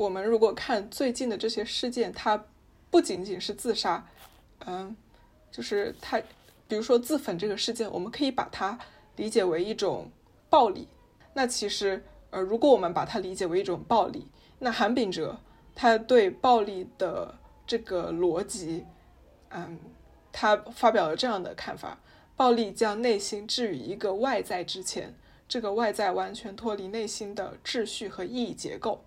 [0.00, 2.42] 我们如果看最近的这些事件，它
[2.90, 4.08] 不仅仅是自杀，
[4.64, 4.96] 嗯，
[5.52, 6.18] 就是他，
[6.66, 8.78] 比如说自焚这个事件，我们可以把它
[9.16, 10.10] 理解为一种
[10.48, 10.88] 暴力。
[11.34, 14.26] 那其实呃，如果我们把它理解为一种暴力，
[14.60, 15.38] 那韩炳哲
[15.74, 17.34] 他对暴力的
[17.66, 18.86] 这个逻辑，
[19.50, 19.78] 嗯，
[20.32, 22.00] 他发表了这样的看法：
[22.36, 25.14] 暴力将内心置于一个外在之前，
[25.46, 29.04] 这个外在完全脱离内心的秩序和意义结构。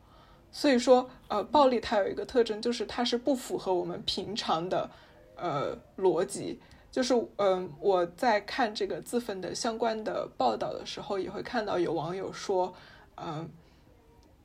[0.55, 4.87] 所以说，呃，暴力它有一个特征，就是它是不符合我们平常的，
[5.35, 6.61] 呃，逻辑。
[6.91, 12.71] 就是，嗯，我在看这个自焚的相关的报道的时候，也会看到有网友说，
[13.17, 13.49] 嗯，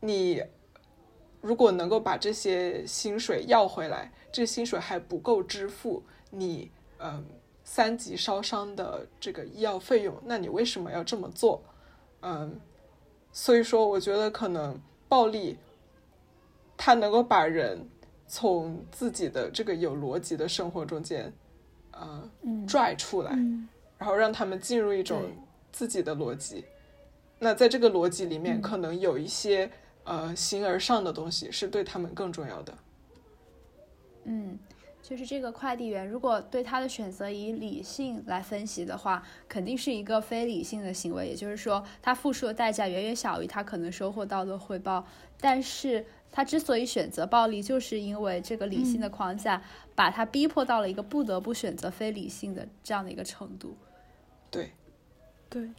[0.00, 0.42] 你
[1.42, 7.22] 如果能够把这些薪水要回来，这薪水还不够支付你，嗯，
[7.64, 11.62] 三级烧伤的这个医药费用，那你为什么要这么做？
[12.22, 12.58] 嗯，
[13.30, 15.58] 所以说，我觉得可能暴力。
[16.78, 17.86] 他能够把人
[18.26, 21.30] 从自己的这个有逻辑的生活中间，
[21.90, 22.30] 呃，
[22.66, 23.32] 拽出来，
[23.98, 25.24] 然后让他们进入一种
[25.70, 26.64] 自己的逻辑。
[27.38, 29.70] 那在这个逻辑里面，可能有一些
[30.04, 32.74] 呃形而上的东西是对他们更重要的。
[34.24, 34.58] 嗯。
[35.00, 41.26] 就是这个快递员，如果对他的选择以理性来分析的话，肯定是一个非理性的行为。
[41.28, 45.06] 也就是说，他付出的代价远远小于他可能收获到的回报。
[45.40, 49.62] 但是他之所以选择暴力，就是因为这个理性的框架
[49.94, 53.76] 把他逼迫到了一个不得不选择非理性的这样的一个程度。
[54.50, 54.72] 对，
[55.50, 55.70] 对。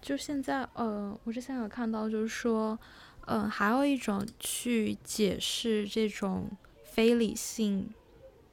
[0.00, 2.78] 就现在，呃，我之前有看到，就是说，
[3.26, 6.48] 嗯，还有一种去解释这种
[6.84, 7.88] 非理性。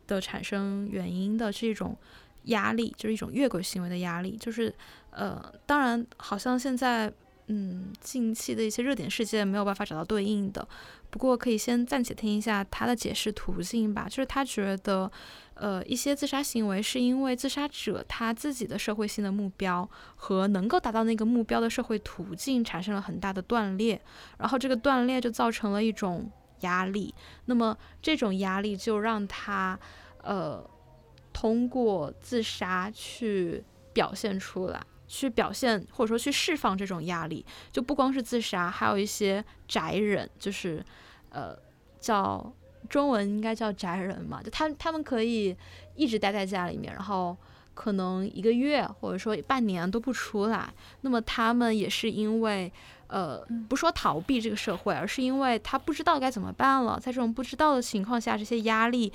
[0.05, 1.95] 的产生原因的是一种
[2.43, 4.35] 压力，就是一种越轨行为的压力。
[4.35, 4.71] 就是，
[5.11, 7.09] 呃，当然，好像现在，
[7.53, 10.67] 嗯，近期的一些热点事件没有办法找到对应的。
[11.09, 14.07] 不过，可以先暂且听一下他的解释途径吧。
[14.09, 15.11] 就是他觉得，
[15.53, 24.01] 呃，一些自杀行为是因为自杀者他自己的社会性的目标和能够达到那个目标的社会途径产生了很大的断裂，
[24.39, 27.13] 然后这个断裂就造成了一种压力。
[27.45, 29.79] 那么，这种压力就让他。
[30.25, 30.65] 呃，
[31.33, 33.61] 通过自杀去
[33.91, 34.81] 表现出来，
[35.15, 40.83] 去表现或者说去释放这种压力，就不光是自杀，还有一些宅人，就是
[41.29, 41.55] 呃
[41.99, 42.51] 叫
[42.89, 45.55] 中文应该叫宅人嘛，就他他们可以
[45.95, 47.37] 一直待在家里面，然后
[47.75, 52.71] 可能一个月或者说半年都不出来，那么他们也是因为。
[53.07, 56.99] 呃，不说逃避这个社会，而是因为他不知道该怎么办了。
[56.99, 59.13] 在这种不知道的情况下，这些压力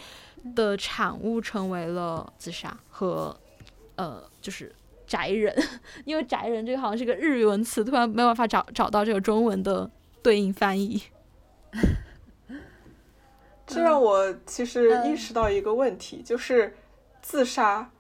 [0.55, 3.37] 的产物成为了自杀和
[3.97, 4.73] 呃，就是
[5.09, 5.53] 宅人。
[6.07, 9.91] 因为宅人这个好像是个日语文词，突然没有办法找找到这个中文的
[10.23, 11.03] 对应翻译。
[13.67, 16.77] 这让我其实意识到一个问题，就是
[17.21, 17.91] 自杀，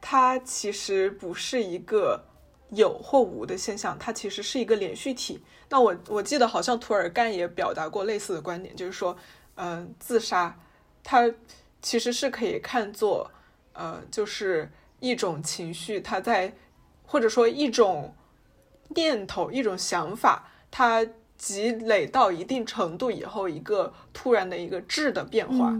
[0.00, 2.24] 它其实不是一个。
[2.72, 5.42] 有或无的现象，它其实是一个连续体。
[5.70, 9.16] 那我我记得好像涂尔干也表达过类似的观点，就是说，
[9.56, 10.56] 嗯，自杀
[11.02, 11.28] 它
[11.82, 13.28] 其实是可以看作，
[13.72, 16.54] 呃，就是一种情绪，它在
[17.04, 18.14] 或者说一种
[18.90, 21.04] 念头、一种想法，它
[21.36, 25.76] 积累到一定程度以后，一个突然的一个质的变化。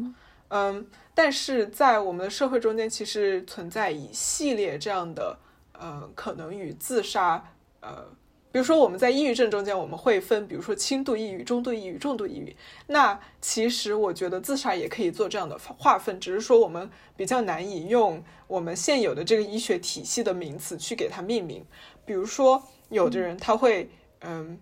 [0.48, 5.38] 嗯，但是在我们的社会中间，其实存在一系列这样的。
[5.83, 7.42] 呃，可能与自杀，
[7.80, 8.04] 呃，
[8.52, 12.56] 比如说我们在抑郁症中间，我们会分，比如说轻度抑郁、中度抑郁、重度抑郁。
[12.88, 21.64] 那其实我觉得自杀也可以做这样的划分，只是说我们比较难以用我们现有的这个医学体系的名词去给它命名。
[22.04, 23.88] 比如说，有的人他会，
[24.20, 24.58] 嗯，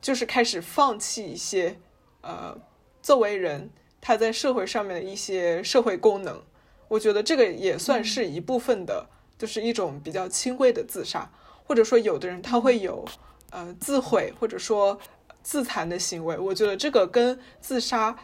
[0.00, 1.78] 就是开始放弃一些，
[2.20, 2.56] 呃，
[3.02, 3.70] 作为人
[4.00, 6.42] 他在社会上面的一些社会功能。
[6.88, 9.06] 我觉得这个也算是一部分的。
[9.40, 11.32] 就是一种比较轻微的自杀，
[11.70, 13.04] 或者说有的人他会有
[13.50, 14.98] 呃自毁或者说
[15.40, 16.36] 自残的行为。
[16.36, 18.18] 我觉得这个跟自杀，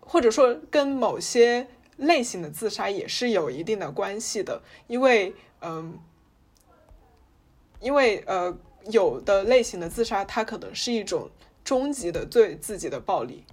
[0.00, 4.62] 或者说跟某些类型的自杀也是有一定的关系的。
[4.86, 5.98] 因为嗯，
[7.80, 11.28] 因为呃有的类型的自杀，它可能是一种
[11.62, 13.44] 终极的对自己的暴力。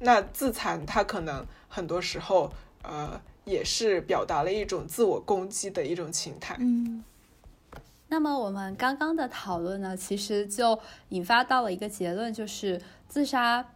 [0.00, 3.18] 那自残，它可能很多时候呃。
[3.46, 6.56] 也是表达了一种自我攻击的一种情态。
[6.58, 7.04] 嗯，
[8.08, 10.78] 那么我们刚刚的讨论呢，其实就
[11.08, 13.66] 引发到了一个结论，就是自杀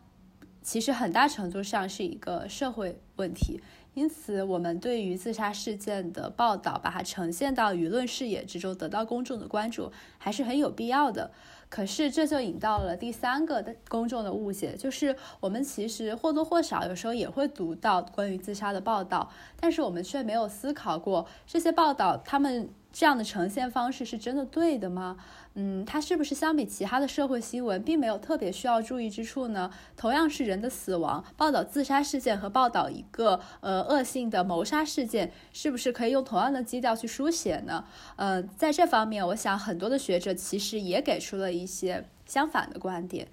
[0.63, 3.61] 其实很大程度上是一个社会问题。
[3.95, 11.33] 因此，我们对于自杀事件的报道，把它呈现到舆论视野之中，得到公众的关注，还是很有必要的。
[11.71, 25.17] 可是这就引到了第三个的公众的误解，就是我们其实或多或少有时候也会读到关于自杀的报道，但是我们却没有思考过这些报道，他们这样的呈现方式是真的对的吗？
[25.55, 29.69] 嗯，它是不是相比其他的社会新闻，并没有特别需要注意之处呢？
[29.97, 37.85] 同样是人的死亡，报道自杀事件和报道一个呃恶性的谋杀事件，是不是可以用同样的基调去书写呢？
[38.15, 43.27] 呃，在这方面，我想很多的学者其实也给出了一些相反的观点。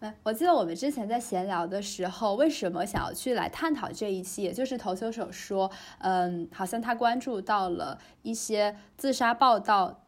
[0.00, 4.42] 哎，我记得我们之前在闲聊的时候，为什么想要去来探讨这一期？
[4.42, 10.00] 也就是投球手说，嗯，好像他关注到了一些自杀报道。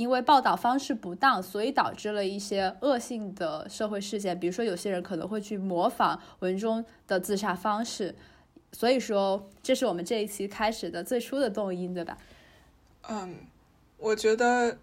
[0.00, 4.40] 因为报道方式不当，所以导致了一些恶性的社会事件。
[4.40, 8.16] 比如说，有些人可能会去模仿文中的自杀方式。
[8.72, 12.16] 所以说，这是我们这一期开始的最初的动因，对吧？
[13.10, 13.40] 嗯，
[13.98, 14.78] 我觉得，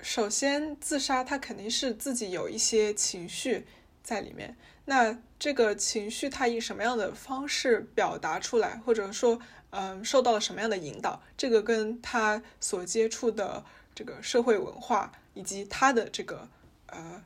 [0.00, 3.66] 首先自杀，他肯定是自己有一些情绪
[4.02, 4.56] 在里面。
[4.86, 13.62] 那这个情绪，他以什么样的方式表达出来，或者说，嗯，受到了什么样的引导，这个跟他所接触的。
[13.94, 16.48] 这个社会文化以及他的这个
[16.86, 17.22] 呃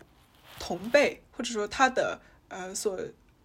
[0.59, 2.99] 同辈，或者说他的呃所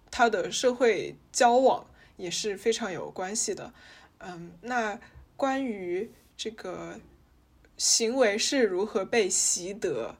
[0.10, 1.86] 他的社会交往
[2.18, 3.74] 也是非常有关系的。
[4.20, 5.00] 嗯，那
[5.36, 7.00] 关于这个
[7.78, 10.16] 行为是如何被习得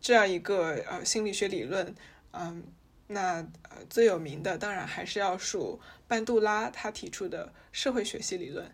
[0.00, 1.94] 这样一个呃心理学理论，
[2.32, 2.64] 嗯，
[3.06, 8.70] 那呃最有名的当然还是要数班杜拉他提出的社会学习理论。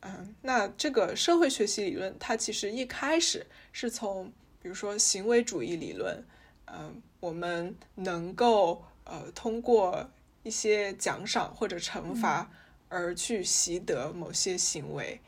[0.00, 4.32] 嗯，那这个社会学习理论，它其实一开始是从，
[4.62, 6.24] 比如说行为主义理论，
[6.66, 10.08] 嗯，我们能够呃通过
[10.42, 12.50] 一些奖赏或者惩罚
[12.88, 15.20] 而去习得某些行为，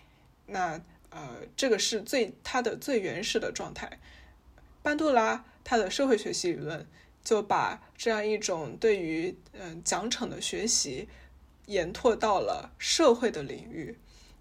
[0.46, 3.98] 那呃这个是最它的最原始的状态。
[4.82, 6.86] 班杜拉他的社会学习理论
[7.24, 11.08] 就把这样一种对于嗯奖惩的学习
[11.66, 13.98] 延拓到了社会的领域。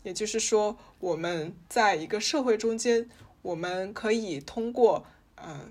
[0.08, 3.10] 也就是说，我们在一个社会中间，
[3.42, 5.06] 我们可以通过
[5.36, 5.70] 呃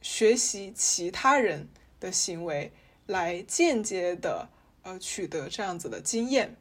[0.00, 1.68] 学习其他人
[2.00, 2.72] 的行为，
[3.04, 4.48] 来间接的
[4.84, 6.56] 呃取得这样子的经验。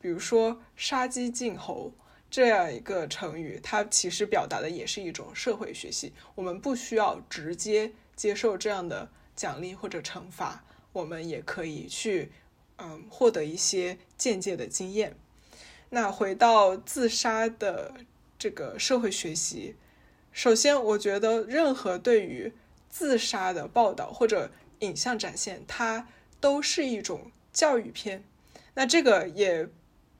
[0.00, 1.92] 比如说“杀鸡儆猴”
[2.30, 6.12] 这样一个成语，它其实表达的也是一种社会学习。
[6.36, 12.30] 我们不需要直接接受这样的奖励或者惩罚，我们也可以去
[12.76, 15.16] 嗯获得一些间接的经验。
[15.94, 17.92] 那回到自杀的
[18.38, 19.76] 这个社会学习，
[20.32, 22.50] 首先，我觉得任何对于
[22.88, 26.08] 自杀的报道或者影像展现，它
[26.40, 28.24] 都是一种教育片。
[28.72, 29.68] 那这个也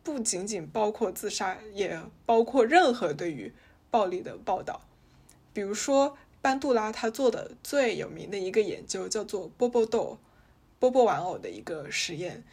[0.03, 3.51] 不仅仅包括自杀，也包括任何对于
[3.91, 4.83] 暴力的报道。
[5.55, 10.19] 比如说，班杜拉他做的最有名的一个研究叫做波波豆、
[10.79, 12.45] 波波玩偶的一个实验，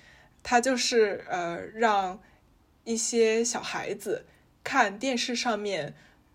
[0.42, 2.22] 他就是呃让。
[2.84, 4.26] 一些小孩子
[4.64, 5.94] 看电视上面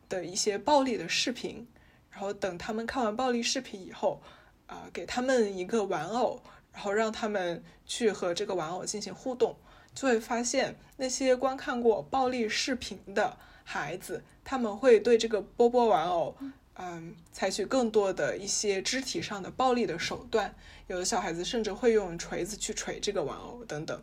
[0.08, 1.66] 的一些暴力的视频，
[2.10, 4.22] 然后等他们看完暴力视频以后，
[4.66, 6.42] 啊，给他们一个玩偶，
[6.72, 9.56] 然后让他们去和这个玩偶进行互动，
[9.94, 16.36] 就会发现那些观看过暴力视频的孩子，他们会对这个波波玩偶，
[16.74, 20.54] 嗯，采取更多的一些肢体上的暴力的手段，
[20.86, 24.02] 有的小孩子甚至会用锤子去锤这个玩偶等等。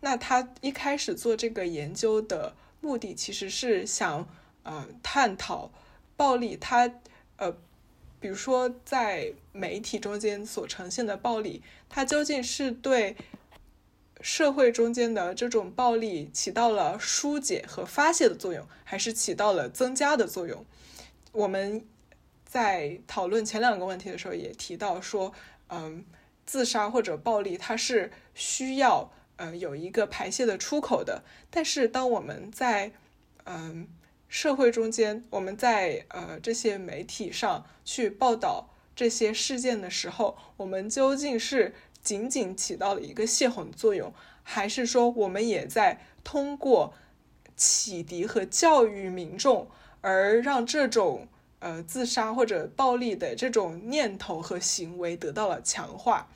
[0.00, 4.28] 那他一开始做这个研究的目的，其实是想
[4.62, 5.72] 呃探讨
[6.16, 6.88] 暴力，它
[7.36, 7.52] 呃，
[8.20, 13.16] 比如说在媒体中间所呈现的暴力，它究竟是对
[14.20, 20.64] 社会中间的这种暴力起到了疏解和发泄的作用，还是起到了增加的作用？
[21.32, 21.84] 我们
[22.44, 25.32] 在讨论前两个问题的时候也提到说，
[25.70, 26.04] 嗯，
[26.46, 29.12] 自杀或者暴力，它是需要。
[29.38, 32.92] 呃，有一个排泄的出口的，但是当我们在
[33.44, 33.88] 嗯
[34.28, 44.12] 社会中间，我们在呃这些媒体上去报道这些事件的时候，我们究竟是仅仅起到了一个泄洪作用，
[44.42, 46.92] 还是说我们也在通过
[47.56, 49.70] 启迪和教育民众，
[50.00, 51.28] 而让这种
[51.60, 56.28] 呃自杀或者暴力的这种念头和行为得到了强化？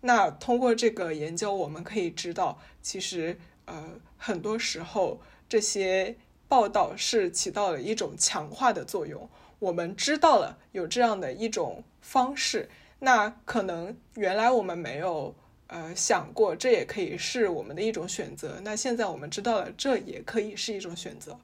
[0.00, 6.16] 那通过这个研究，我们可以知道，其实呃，很多时候这些
[6.48, 9.28] 报道是起到了一种强化的作用。
[9.58, 12.68] 我们知道了有这样的一种方式，
[12.98, 15.34] 那可能原来我们没有
[15.68, 18.60] 呃想过，这也可以是我们的一种选择。
[18.62, 21.40] 那现在我们知道了，这也可以是一种选择。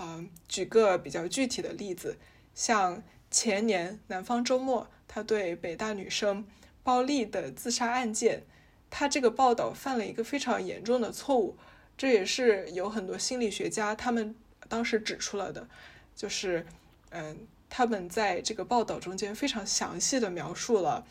[0.00, 2.16] 嗯，举个比较具体的例子，
[2.54, 6.46] 像前年南方周末他对北大女生
[6.82, 8.44] 包丽的自杀案件，
[8.88, 11.56] 他这个报道犯了一个非常严重的错误，
[11.96, 14.34] 这也是有很多心理学家他们
[14.68, 15.68] 当时指出了的，
[16.16, 16.66] 就是
[17.10, 21.04] 嗯，他们在这个报道中间非常详细的描述了，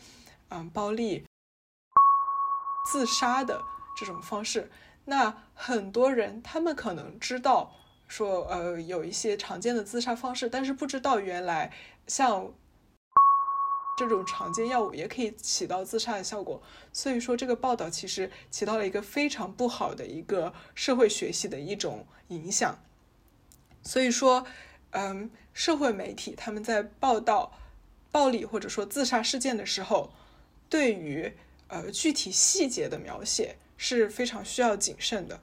[0.48, 1.24] 嗯，包丽
[2.90, 3.62] 自杀的
[3.96, 4.70] 这种方式。
[5.04, 7.72] 那很多人他们可能知道
[8.08, 11.72] 说，呃，有一些常见的自杀方式，但是不知道原来
[12.06, 12.52] 像
[14.08, 16.62] 这种常见药物也可以起到自杀的效果。
[16.92, 22.78] 所以说，这个报道其实起到了一个非常不好的一个社会学习的一种影响。
[23.82, 24.46] 所以说，
[24.90, 27.52] 嗯，社会媒体他们在报道
[28.10, 30.12] 暴力或者说自杀事件的时候，
[30.68, 31.32] 对于
[31.68, 33.56] 呃具体细节的描写。
[33.82, 35.40] 是非常需要谨慎的。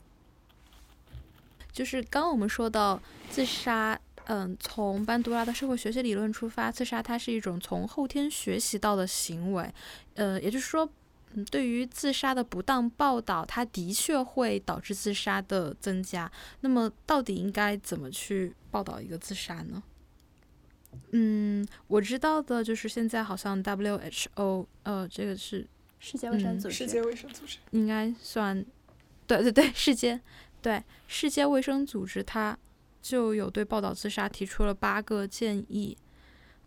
[1.74, 3.01] 就是刚我们说到
[3.32, 9.73] 自杀，嗯，从班杜拉的社会学习理论出发，自杀它是一种从后天学习到的行为，
[10.15, 10.89] 呃，也就是说，
[11.34, 16.32] 嗯，对于自杀的不当报道，它的确会导致自杀的增加。
[16.61, 19.84] 那么，到底应该怎么去报道一个自杀呢？
[21.11, 25.67] 嗯，我知道的就是现在好像 WHO，呃，这个是。
[25.99, 28.63] 世界卫生组织，世界卫生组织应该算，
[29.25, 30.21] 对对对，世界，
[30.61, 32.55] 对世界卫生组织，它
[33.08, 35.97] 就有对报道自杀提出了八个建议，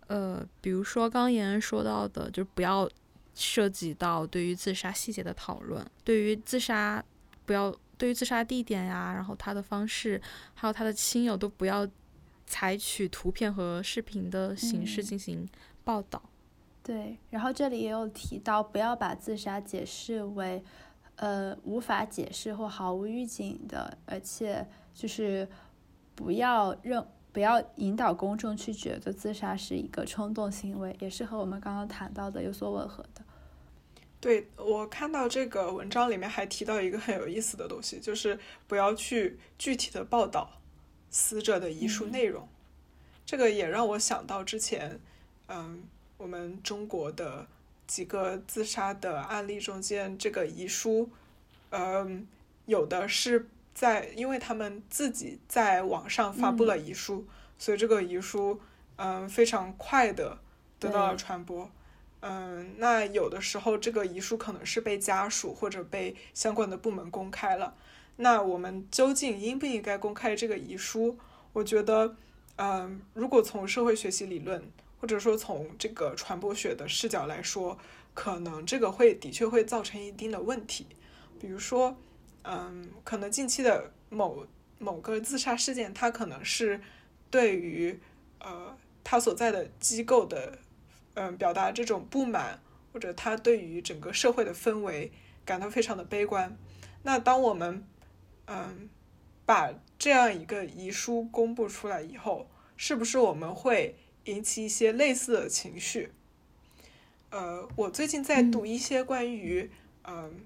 [0.06, 2.88] 呃，比如说刚言说到的，就不要
[3.34, 7.04] 涉及到对于自杀细节的讨论，对于自杀
[7.44, 10.18] 不要，对于自杀地点呀，然后他的方式，
[10.54, 11.86] 还有他的亲友都不要
[12.46, 15.46] 采取图片和视频的形式进行
[15.84, 16.22] 报道。
[16.82, 20.64] 对，然后这里也有提到，不要把自杀解释为，
[21.16, 25.46] 呃，无法解释或毫无预警的，而且就是
[26.22, 33.22] 不要认，不要引导公众去觉得自杀是一个冲动行为，也是和我们刚刚谈到的有所吻合的。
[34.20, 40.60] 对我看到这个文章里面还提到一个很有意思的东西，就是不要去具体的报道
[41.08, 42.46] 死者的遗书内容，
[43.24, 45.00] 这个也让我想到之前，
[45.48, 45.82] 嗯。
[46.20, 47.46] 我们中国的
[47.86, 51.08] 几个自杀的案例中间，这个遗书，
[51.70, 52.28] 嗯，
[52.66, 53.48] 有的是
[53.80, 57.26] 在，因为他们自己在网上发布了遗书，
[57.56, 58.60] 所以这个遗书，
[58.96, 60.36] 嗯，非常快的
[60.78, 61.70] 得到了传播。
[62.20, 67.74] 嗯，那有的时候这个遗书可能是被家属或者被相关的部门公开了。
[68.16, 71.16] 那我们究竟应不应该公开这个遗书？
[71.54, 72.14] 我觉得，
[72.56, 74.62] 嗯，如果从社会学习理论。
[75.00, 77.78] 或者说，从这个传播学的视角来说，
[78.12, 80.86] 可能这个会的确会造成一定的问题。
[81.40, 81.96] 比如说，
[82.42, 84.46] 嗯，可能近期的某
[84.78, 86.80] 某个自杀事件，它可能是
[87.30, 87.98] 对于
[88.38, 90.58] 呃他所在的机构的
[91.14, 92.60] 嗯表达这种不满，
[92.92, 95.12] 或者他对于整个社会的氛围
[95.44, 96.56] 感到非常的悲观。
[97.02, 97.84] 那当我们
[98.46, 98.88] 嗯
[99.44, 103.96] 把这样一个遗书公布出来以后，是不是我们会？
[104.26, 106.12] 引起一些类似的情绪。
[107.30, 109.70] 呃，我最近在读一些关于
[110.04, 110.42] 嗯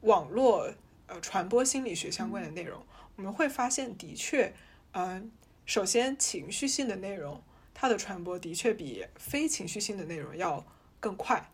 [0.00, 0.72] 网络
[1.08, 2.80] 呃传播心理学相关的内容，
[3.16, 4.54] 我们会发现，的确，
[4.92, 5.32] 嗯，
[5.66, 7.42] 首先情绪性的内容，
[7.74, 10.64] 它的传播的确比非情绪性的内容要
[11.00, 11.50] 更快，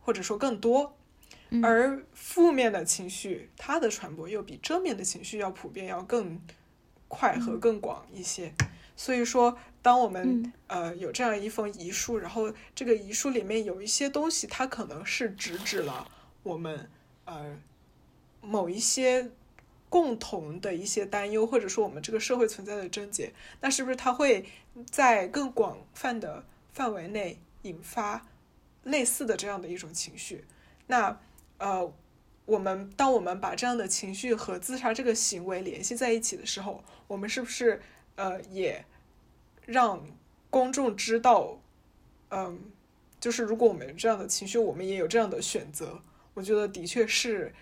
[0.00, 0.96] 或者说更多，
[1.62, 6.40] 而负面的情绪，它的传播又比正面的情绪要普遍，要更
[7.08, 8.52] 快和更广一些。
[8.94, 9.58] 所以说。
[9.82, 16.06] 当我们呃有这样一封遗书，然后这个遗书里面有一些东西，它可能是直指了
[16.42, 16.90] 我们
[17.24, 17.58] 呃
[18.40, 19.30] 某一些
[19.88, 24.46] 共同的一些担忧，或者说我们这个社会存在的症结，那是不是它会
[24.90, 28.26] 在更广泛的范围内引发
[28.84, 30.44] 类似的这样的一种情绪？
[30.86, 31.20] 那
[31.58, 31.92] 呃，
[32.46, 37.80] 我们当我们把这样的情绪和自杀这个行为联系在一起的时候，我们是不是
[38.16, 38.84] 呃也？
[39.66, 40.04] 让
[40.48, 41.60] 公众知道，
[42.30, 42.58] 嗯，
[43.20, 46.02] 就是如果我们有这样的情绪，我们也有这样的选择，
[46.34, 47.54] 我觉得的确是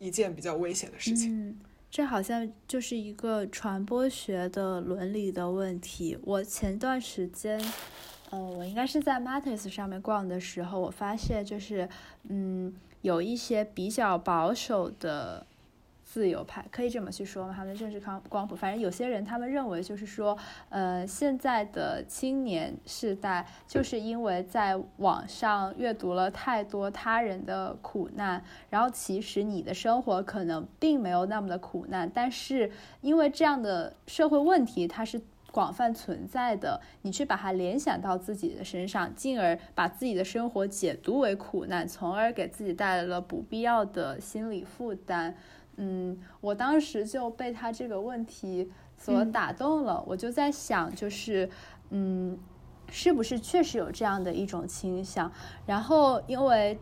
[0.00, 1.48] 一件比较危险的事情。
[1.48, 1.56] 嗯，
[1.88, 6.18] 这好像就是一个传播学的伦理的问题。
[6.24, 7.62] 我前段时间，
[8.30, 11.88] 呃，我应该是在 Matters 上面逛的时候，我发现就是，
[12.28, 15.46] 嗯，有一些比较保守的。
[16.12, 17.54] 自由派可以这么去说吗？
[17.56, 20.36] 他们的政治光光谱，反正有些人他们认为就是说，
[20.68, 45.36] 呃，现在的青年世代就是因为在网上阅读了太多他人的苦难，然后其实你的生活可能并没有那么的苦难，但是因为这样的社会问题它是广泛存在的，你去把它联想到自己的身上，进而把自己的生活解读为苦难，从而给自己带来了不必要的心理负担。
[45.82, 51.48] 嗯，我当时就被他这个问题所打动了，我就在想，就是
[51.88, 52.38] 嗯，
[52.90, 55.32] 是不是确实有这样的一种倾向？
[55.64, 56.78] 然后因为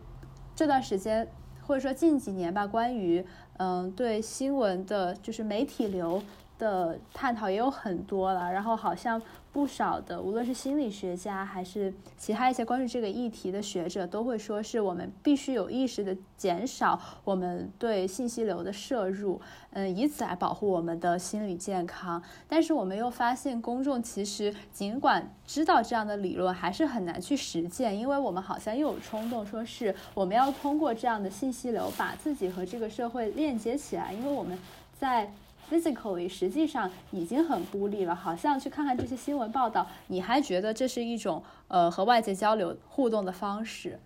[0.55, 1.27] 这段时间
[1.67, 3.25] 或者说近几年吧，关于
[3.59, 6.21] 嗯对新闻的，就是媒体流。
[6.59, 9.23] 的探讨也有很多了，然后好像
[9.53, 19.41] 不少的，无论是心理学家还是其他一些关注这个议题的学者，都会说是我们必须有意识的减少我们对信息流的摄入，
[19.71, 22.23] 嗯，以此来保护我们的心理健康。
[22.47, 34.57] 但是我们又发现，公众其实尽管知道这样的理论，还是很难去实践，因为我们好像又有冲动，说是我们要通过这样的信息流把自己和这个社会链接起来，因为我们
[35.01, 35.33] 在。
[35.71, 44.01] Physically 实际上已经很孤立了，好像去看看这些新闻报道，你还觉得这是一种呃和外界交流互动的方式。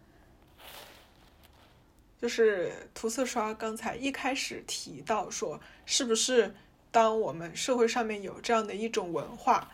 [2.21, 6.55] 就是涂色刷刚才一开始提到说，是不是
[6.91, 9.71] 当我们社会上面有这样的一种文化，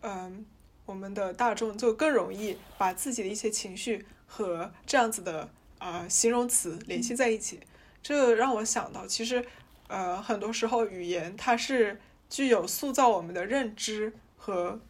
[0.00, 0.46] 嗯，
[0.86, 5.48] 我们的大众就更容易把自己的一些情绪和这样子的
[5.78, 7.60] 啊形容词联系在一起，
[8.02, 9.44] 这让我想到其实。
[9.88, 14.80] 呃，很多时候语言它是具有塑造我们的认知和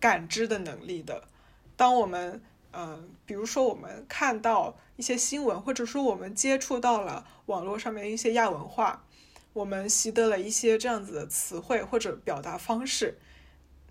[0.00, 1.24] 感知的能力的。
[1.76, 9.04] 当我们，呃，比如说我们看到一些新闻，或者说我们接触到了网络上面一些亚文化，
[9.52, 13.18] 我们习得了一些这样子的词汇或者表达方式，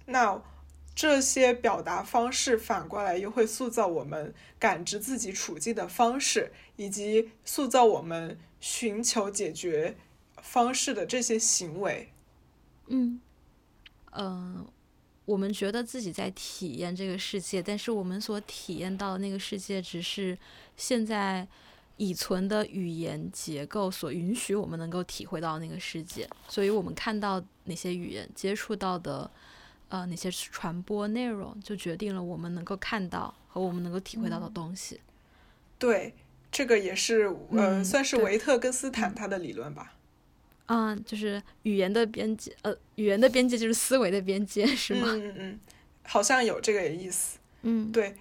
[0.06, 0.42] 那
[0.96, 9.98] 这些表达方式反过来又会塑造我们感知自己处境的方式，以及塑造我们寻求解决。
[10.42, 12.12] 方式的这些行为，
[12.88, 13.20] 嗯，
[14.12, 14.66] 呃，
[15.26, 20.38] 我们觉得自己在体验这个世界，但是我们所体验到的那个世界，只是
[20.76, 21.48] 现在
[21.98, 26.30] 已存的语言结构所允许我们能够体会到那个世界。
[26.48, 29.30] 所以，我们看到哪些语言，接触到的
[29.90, 35.02] 呃哪些传播内容，就决定了我们能够看到和我们能够体会到的东西。
[35.80, 36.14] 对，
[36.52, 39.94] 这个也是呃，算是维特根斯坦他的理论吧。
[40.68, 45.08] 啊，就是语言的边界，呃，语言的边界就是思维的边界，是吗？
[45.12, 45.60] 嗯嗯，
[46.04, 47.40] 好像有这个意思。
[47.62, 48.16] 嗯，对，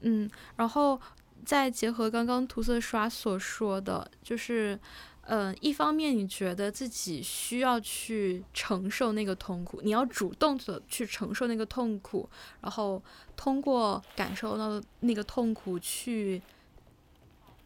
[0.00, 1.00] 嗯，然后
[1.44, 4.78] 再结合刚刚涂色刷所说的，就是，
[5.22, 12.28] 嗯，一方面你觉得自己需要去承受那个痛苦，你要主动的去承受那个痛苦，
[12.62, 13.02] 然后
[13.36, 16.40] 通过感受到那个痛苦去。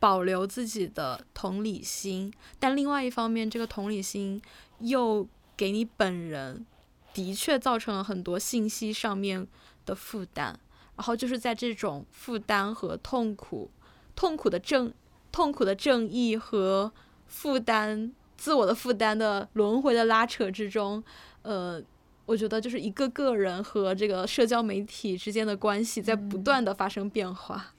[0.02, 4.42] 保留自己的同理心，但另外一方面，这个同理心
[4.80, 5.24] 又
[5.56, 6.66] 给你本人
[7.14, 9.46] 的确造成了很多信息上面
[9.86, 10.58] 的负担。
[10.96, 13.70] 然后就是在这种负担和痛苦、
[14.16, 14.92] 痛苦的正、
[15.30, 16.92] 痛苦的正义和
[17.28, 21.00] 负担、自我的负担的轮回的拉扯之中，
[21.42, 21.80] 呃，
[22.26, 27.72] 我觉得就是一个个人和这个社交媒体之间的关系在不断的发生变化。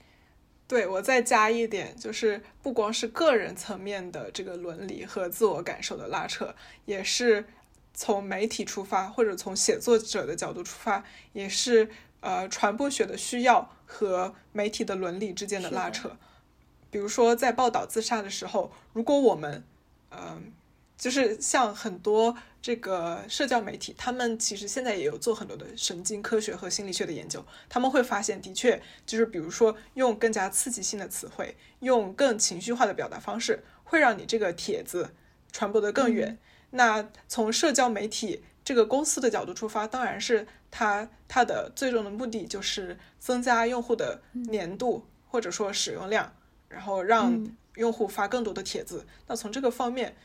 [0.67, 6.55] 对我再加一点，就是不光是个人层面的这个伦理和自我感受的拉扯，
[6.85, 7.45] 也是
[7.93, 11.03] 从媒体出发，或者从写作者的角度出发，
[11.33, 11.89] 也是
[12.21, 16.17] 呃传播学的需要和媒体的伦理之间的拉扯。
[16.89, 19.63] 比如说在报道自杀的时候，如果我们
[20.11, 20.53] 嗯。
[20.95, 27.45] 就是像很多这个社交媒体，他们其实现在也有做很多的神经科学和心理学的研究。
[27.67, 35.13] 他们会发现，的确就是比如说用更加刺激性的词汇，用更情绪化的表达方式，会让你这个帖子
[35.51, 36.39] 传播得更远。
[36.69, 46.33] 那从社交媒体这个公司的角度出发，当然是它它的最终的目的就是增加用户的粘度或者说使用量，
[46.69, 47.45] 然后让
[47.75, 49.05] 用户发更多的帖子。
[49.27, 50.15] 那从这个方面。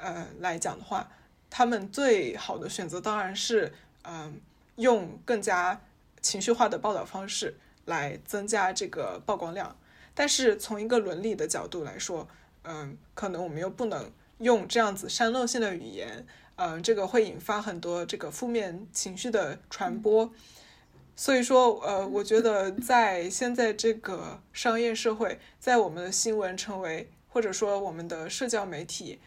[0.00, 1.10] 呃，来讲的话，
[1.50, 3.72] 他们最好的选择当然是，
[4.02, 4.40] 嗯，
[4.76, 5.80] 用更加
[6.20, 9.76] 情绪化的报道方式来增加这个曝光量。
[10.14, 12.28] 但是从一个伦理的角度来说，
[12.62, 16.26] 嗯，可能我们又不能用这样子煽动性的语言，
[16.56, 20.32] 嗯，这个会引发很多这个负面情绪的传播。
[21.16, 29.18] 所以说，呃，我觉得在现在这个商业社会，在我们的新闻成为，或者说我们的社交媒体。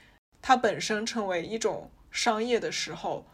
[0.41, 3.26] 它本身成为一种商业的时候，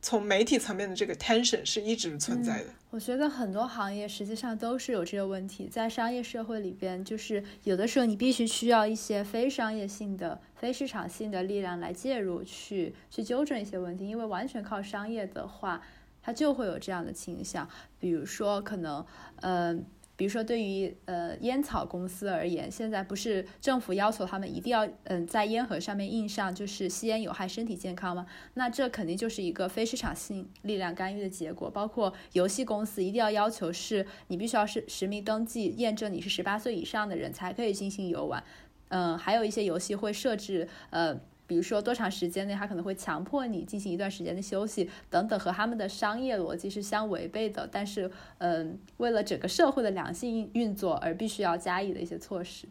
[0.00, 2.66] 从媒体层面的这个 tension 是一直存在的。
[2.90, 15.82] 我觉得很多行业实际上都是有这个问题，在商业社会里边，就是有的时候你必须需要一些非商业性的、非市场性的力量来介入，去去纠正一些问题，因为完全靠商业的话。
[16.20, 17.66] 它就会有这样的倾向。
[17.98, 19.06] 比如说，可能，
[19.36, 19.84] 嗯。
[20.18, 28.26] 比如说，对于呃烟草公司而言，现在不是政府要求他们一定要嗯在烟盒上面印上就是吸烟有害身体健康吗？
[28.54, 31.70] 那这肯定就是一个非市场性力量干预的结果。
[31.70, 38.42] 包括游戏公司一定要要求是你必须要是实名登记，验证你是十八岁以上的人才可以进行游玩。
[38.88, 41.16] 嗯，还有一些游戏会设置呃。
[41.48, 47.66] 比如说多长时间内，他可能会强迫你进行一段时间的休息，等等，和他们的商业逻辑是相违背的。
[47.66, 52.68] 但是，嗯，为了整个社会的良性运作而必须要加以的一些措施。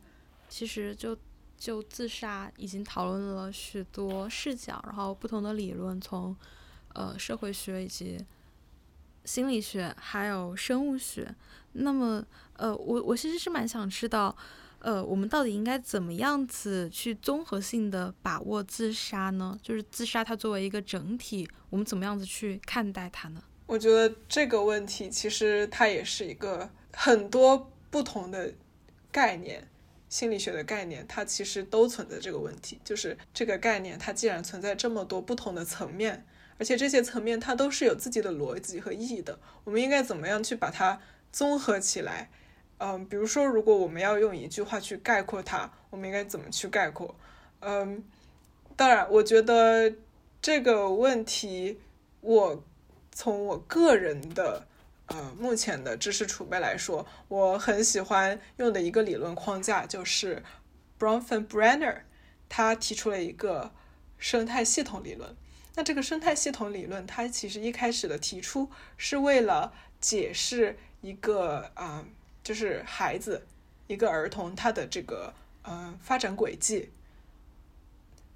[0.47, 1.17] 其实，就
[1.57, 6.35] 就自杀已经讨论了许多视角，然后不同的理论，从
[6.93, 8.23] 呃社会学以及
[9.25, 11.33] 心理学，还有生物学。
[11.73, 12.23] 那么，
[12.53, 14.37] 呃，我我其实是蛮想知道。
[14.79, 19.57] 呃，我们到底应该怎么样子去综合性的把握自杀呢？
[19.61, 23.41] 就是自杀它作为一个整体，我们怎么样子去看待它呢？
[23.65, 28.53] 我觉得这个问题其实它也是一个很多不同的
[29.11, 29.67] 概念，
[30.07, 32.79] 心理学的概念，它其实都存在这个问题。
[32.83, 36.25] 就是这个概念，它既然存在这么多不同的层面，
[36.57, 41.01] 而且这些层面它都是有自己的逻辑和意义的，我们应该怎么样去把它
[41.31, 42.29] 综合起来？
[42.79, 47.15] 嗯，比如说，如果我们要用一句话去概括它，我们应该怎么去概括？
[47.61, 48.03] 嗯，
[48.75, 49.91] 当然，我觉得
[50.39, 51.79] 这个问题，
[52.21, 52.63] 我
[53.11, 54.67] 从我个人的
[55.07, 60.43] 呃目前的知识储备来说，我很喜欢用的一个理论框架就是
[60.99, 62.01] Bronfenbrenner，
[62.47, 63.71] 他提出了一个
[64.19, 65.35] 生态系统理论。
[65.73, 72.05] 那这个生态系统理论，它其实一开始的提出是为了解释一个啊。
[72.47, 73.45] 就是孩子，
[73.87, 75.33] 一个儿童他的这个
[75.63, 76.89] 呃发展轨迹。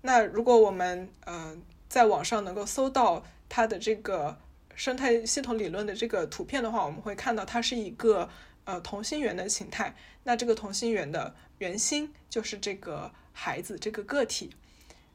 [0.01, 1.55] 那如果我们呃
[1.87, 4.37] 在网上能够搜到它的这个
[4.75, 8.29] 生态系统理论的这个图片的话，我们会看到它是一个
[8.65, 9.95] 呃同心圆的形态。
[10.23, 14.49] 那这个同心圆的圆心就是这个孩子这个个体。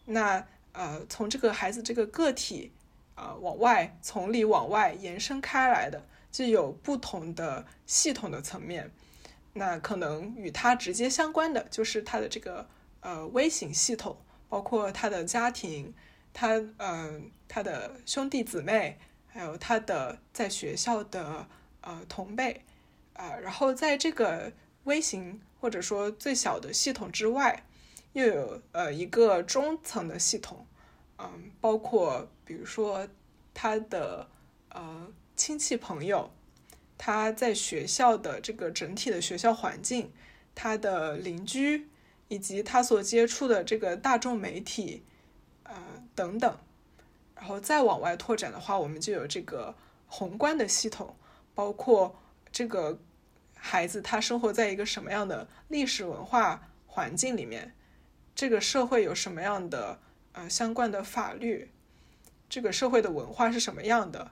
[0.06, 0.42] 那
[0.72, 2.72] 呃从这个孩子这个个体
[3.14, 6.02] 啊往外从里往外延伸开来的。
[6.36, 8.90] 具有不同的系统的层面，
[9.54, 12.68] 那可能与它直接相关的就是它的这个
[13.00, 15.94] 呃微型系统，包括他的家庭，
[16.34, 21.48] 他嗯他的兄弟姊妹，还有他的在学校的
[21.80, 22.62] 呃同辈
[23.14, 24.52] 啊，然后在这个
[24.84, 27.64] 微型或者说最小的系统之外，
[28.12, 30.66] 又有呃一个中层的系统，
[31.16, 33.08] 嗯，包括比如说
[33.54, 34.28] 他的
[34.68, 35.10] 呃。
[35.36, 36.30] 亲戚朋友，
[36.96, 40.10] 他在学校的这个整体的学校环境，
[40.54, 41.88] 他的邻居，
[42.28, 45.02] 以及他所接触的这个大众媒体，
[45.64, 45.76] 呃
[46.14, 46.58] 等等，
[47.34, 49.74] 然后再往外拓展的话，我们就有这个
[50.06, 51.14] 宏观的系统，
[51.54, 52.18] 包括
[52.50, 52.98] 这个
[53.54, 57.74] 孩子他生活在一个什么样的历史文化环境里面，
[58.34, 60.00] 这个社会有什么样的
[60.32, 61.70] 呃相关的法律，
[62.48, 64.30] 这个社会的文化是什么样的。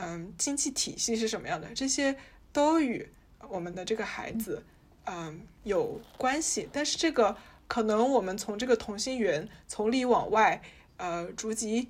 [0.00, 1.66] 嗯，经济体系是什么样的？
[1.74, 2.16] 这些
[2.52, 3.08] 都与
[3.48, 4.62] 我们的这个孩子，
[5.06, 6.68] 嗯，有关系。
[6.72, 7.36] 但是这个
[7.66, 10.62] 可能我们从这个同心圆从里往外，
[10.98, 11.88] 呃，逐级，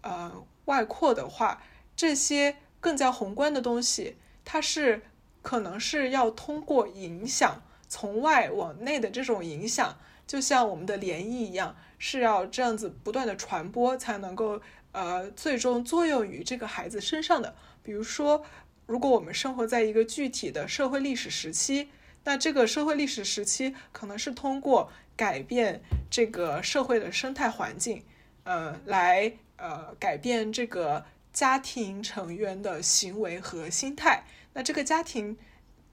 [0.00, 1.62] 呃，外扩的话，
[1.94, 5.02] 这些更加宏观的东西，它是
[5.42, 9.96] 可能是要通过影响从外往内的这种影响，
[10.26, 14.60] 就像我们的涟漪一样，是要这样子不断的传播才能够。
[14.92, 18.44] 呃，最终作用于这个孩子身上的，比如说，
[18.86, 21.88] 如果我们生活在一个具体的社会历史时期，
[22.24, 28.04] 那这个社会历史时期可能是通过改变这个社会的生态环境，
[28.44, 34.24] 呃，来呃改变这个家庭成员的行为和心态。
[34.52, 35.36] 那这个家庭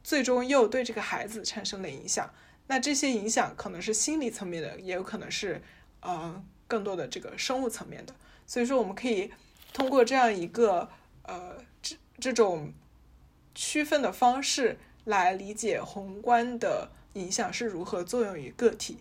[0.03, 2.29] 最终又对这个孩子产生了影响。
[2.67, 5.61] 那这些影响可能是心理层面的，也有可能是
[6.01, 8.13] 呃更多的这个生物层面的。
[8.49, 9.31] 所以说，我们可以
[9.71, 10.89] 通过这样一个
[11.21, 12.73] 呃这这种
[13.53, 18.97] 区分的方式来理解宏观的影响是如何作用于个体。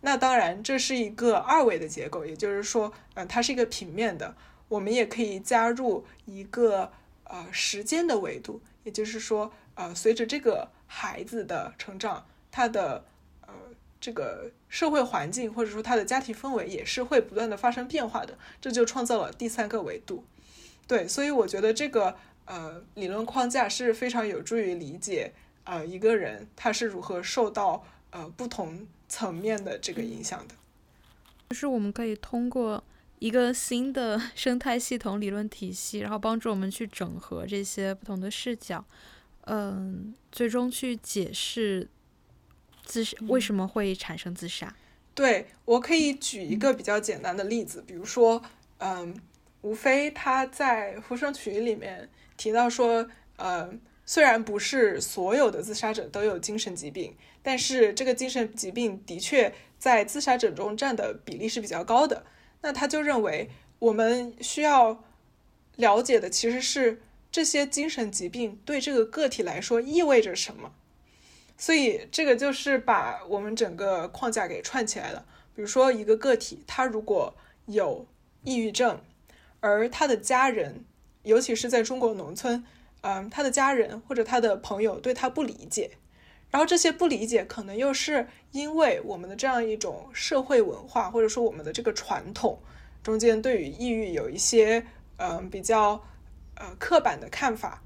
[0.00, 4.34] 那当然，这是一个二维的结构，也就是说，嗯，它是一个平面的。
[4.68, 6.90] 我们也可以加入一个
[7.22, 13.04] 呃时间的维度，也就是说，呃，随着这个孩子的成长，他的
[13.42, 13.54] 呃。
[14.00, 20.24] 这个社会环境或者说他的家庭氛围也是会不断的发生变化的，这就创造了第三个维度。
[20.86, 22.16] 对，所以我觉得这个
[22.46, 25.32] 呃理论框架是非常有助于理解
[25.64, 30.54] 呃一个人他是如何受到呃不同层面的这个影响的。
[31.50, 32.82] 就是我们可以通过
[33.18, 38.84] 一个新的生态系统理论体系，然后帮助我们去整合这些不同的视角，
[39.46, 41.88] 嗯，最终去解释
[42.88, 44.74] 自杀为什么会产生自杀。
[45.14, 48.42] 对我可以举一个比较简单的例子，比如说，
[48.78, 49.14] 嗯，
[49.60, 53.68] 吴非他在《浮生曲》里面提到说，呃，
[54.06, 62.24] 虽然不是所有的自杀者都有精神疾病，但是这个精神疾病的确在自杀者中占的比例是比较高的。
[62.62, 65.04] 那他就认为，我们需要
[65.76, 70.72] 了解的其实是这些精神疾病对这个个体来说意味着什么。
[71.58, 75.26] 所以这个就是把我们整个框架给串起来了。
[75.54, 77.34] 比如说，一个个体他如果
[77.66, 78.06] 有
[78.44, 79.00] 抑郁症，
[79.58, 80.84] 而他的家人，
[81.24, 82.64] 尤其是在中国农村，
[83.00, 85.90] 嗯，他的家人或者他的朋友对他不理解，
[86.52, 92.60] 然后这些不理解可能又是因为我们的这样一种社会文化，或者说我们的这个传统
[93.02, 94.86] 中间对于抑郁有一些
[95.16, 96.00] 嗯比较
[96.54, 97.82] 呃刻板的看法。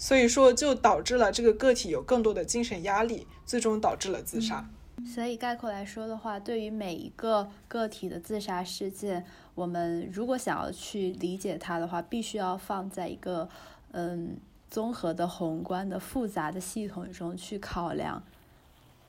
[0.00, 4.66] 所以说，就导致了这个个体有更多的精神压力，最终导致了自杀。
[5.14, 13.46] 所以概括来说的话，对于每一个个体的自杀事件，我们如果想要去理解它的话，必须要放在一个
[13.92, 14.38] 嗯
[14.70, 18.22] 综合的、宏观的、复杂的系统中去考量，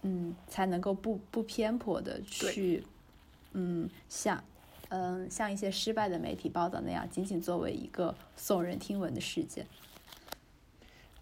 [0.01, 2.85] 嗯，才能够不不偏颇的去，
[3.53, 4.43] 嗯，像
[4.89, 9.65] 嗯像一些失败的媒体报道那样，仅仅作为一个耸人听闻的事件。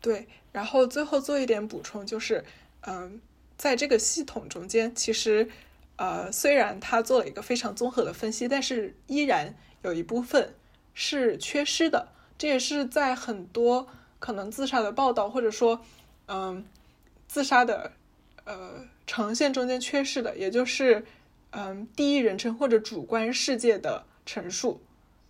[0.02, 2.46] 对，然后最后做一点补充，就是，
[2.88, 3.20] 嗯，
[3.58, 5.50] 在这个系统中间，其实，
[5.98, 10.54] 呃，虽然他做了一个非常综合的分析，但是依然有一部分
[10.94, 12.08] 是缺失的。
[12.38, 13.90] 这也是在很多
[14.20, 15.82] 可能自杀的报道，或者说，
[16.28, 16.64] 嗯，
[17.28, 17.92] 自杀的，
[18.46, 21.06] 呃，呈现中间缺失的，也就是，
[21.50, 24.80] 嗯，第一人称或者主观世界的陈述。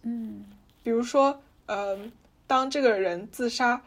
[0.04, 0.46] 嗯，
[0.84, 2.12] 比如说，嗯，
[2.46, 3.82] 当这个人自杀。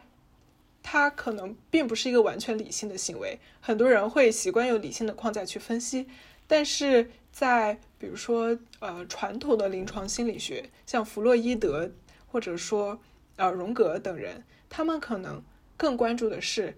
[0.83, 6.09] 他可能并不是一个完全理性的行为，很多人会习惯用理性的框架去分析，
[6.47, 11.91] 但是在比如说呃传统的临床心理学，像弗洛伊德
[12.26, 13.01] 或者说
[13.37, 15.43] 呃荣格等人，他们可能
[15.76, 16.76] 更关注的是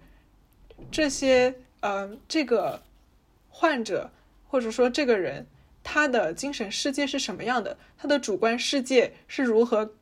[0.91, 2.83] 这些呃这个
[3.49, 4.11] 患者
[4.47, 5.47] 或者说这个人
[5.83, 9.93] 他的精神世界是什么样的，他的主观世界是如何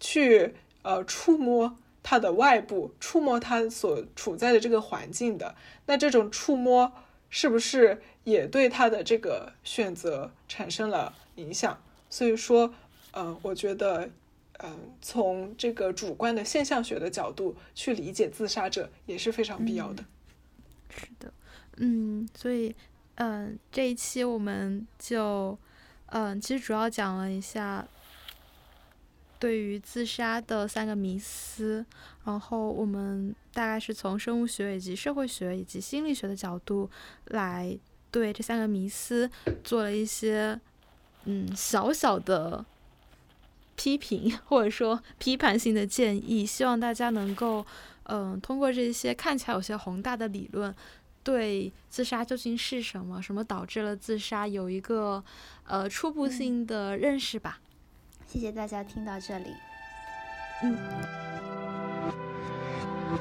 [0.00, 1.76] 去呃触摸。
[2.02, 5.54] 他的外部触摸他所处在的这个环境的，
[5.86, 6.92] 那这种触摸
[7.30, 11.80] 是不是也对他的这个选择产生了影响？
[12.10, 12.74] 所以说，
[13.12, 14.10] 嗯，我觉得，
[14.58, 20.04] 嗯，从这个主观的现象学的角度去理解自杀者也是非常必要的。
[20.90, 21.32] 是的，
[21.76, 22.74] 嗯，所以，
[23.14, 25.56] 嗯，这一期我们就，
[26.06, 27.86] 嗯，其实主要讲了一下。
[29.42, 31.84] 对于自杀的三个迷思，
[32.24, 36.88] 然后我们大概是从生物学以及社会学以及心理学的角度
[37.24, 37.76] 来
[38.12, 39.28] 对这三个迷思
[39.64, 40.60] 做了一些
[41.24, 42.64] 嗯小小的
[43.74, 47.66] 批评或者说批判性的建议，希望大家能够
[48.04, 50.72] 嗯通过这些看起来有些宏大的理论，
[51.24, 55.24] 对自杀究竟是什么，什么导致了自杀有一个
[55.66, 57.58] 呃初步性的认识吧。
[58.32, 59.54] 谢谢大家听到这里，
[60.62, 60.74] 嗯，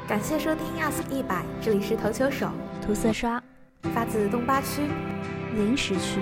[0.08, 2.50] 感谢收听 Ask 一百，这里是投球手。
[2.82, 3.44] 涂色刷，
[3.94, 4.84] 发自东八区。
[5.54, 6.22] 临时区，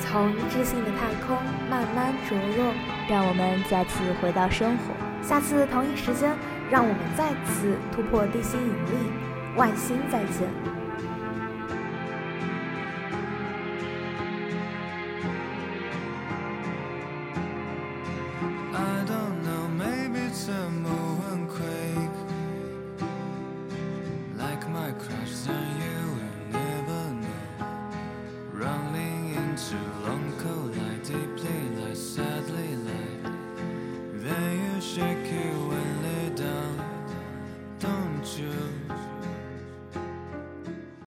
[0.00, 1.36] 从知性的太空
[1.70, 2.74] 慢慢着落，
[3.08, 4.82] 让我们再次回到生活。
[5.22, 6.36] 下次同一时间，
[6.68, 10.50] 让我们再次突破地心引力，外星再见。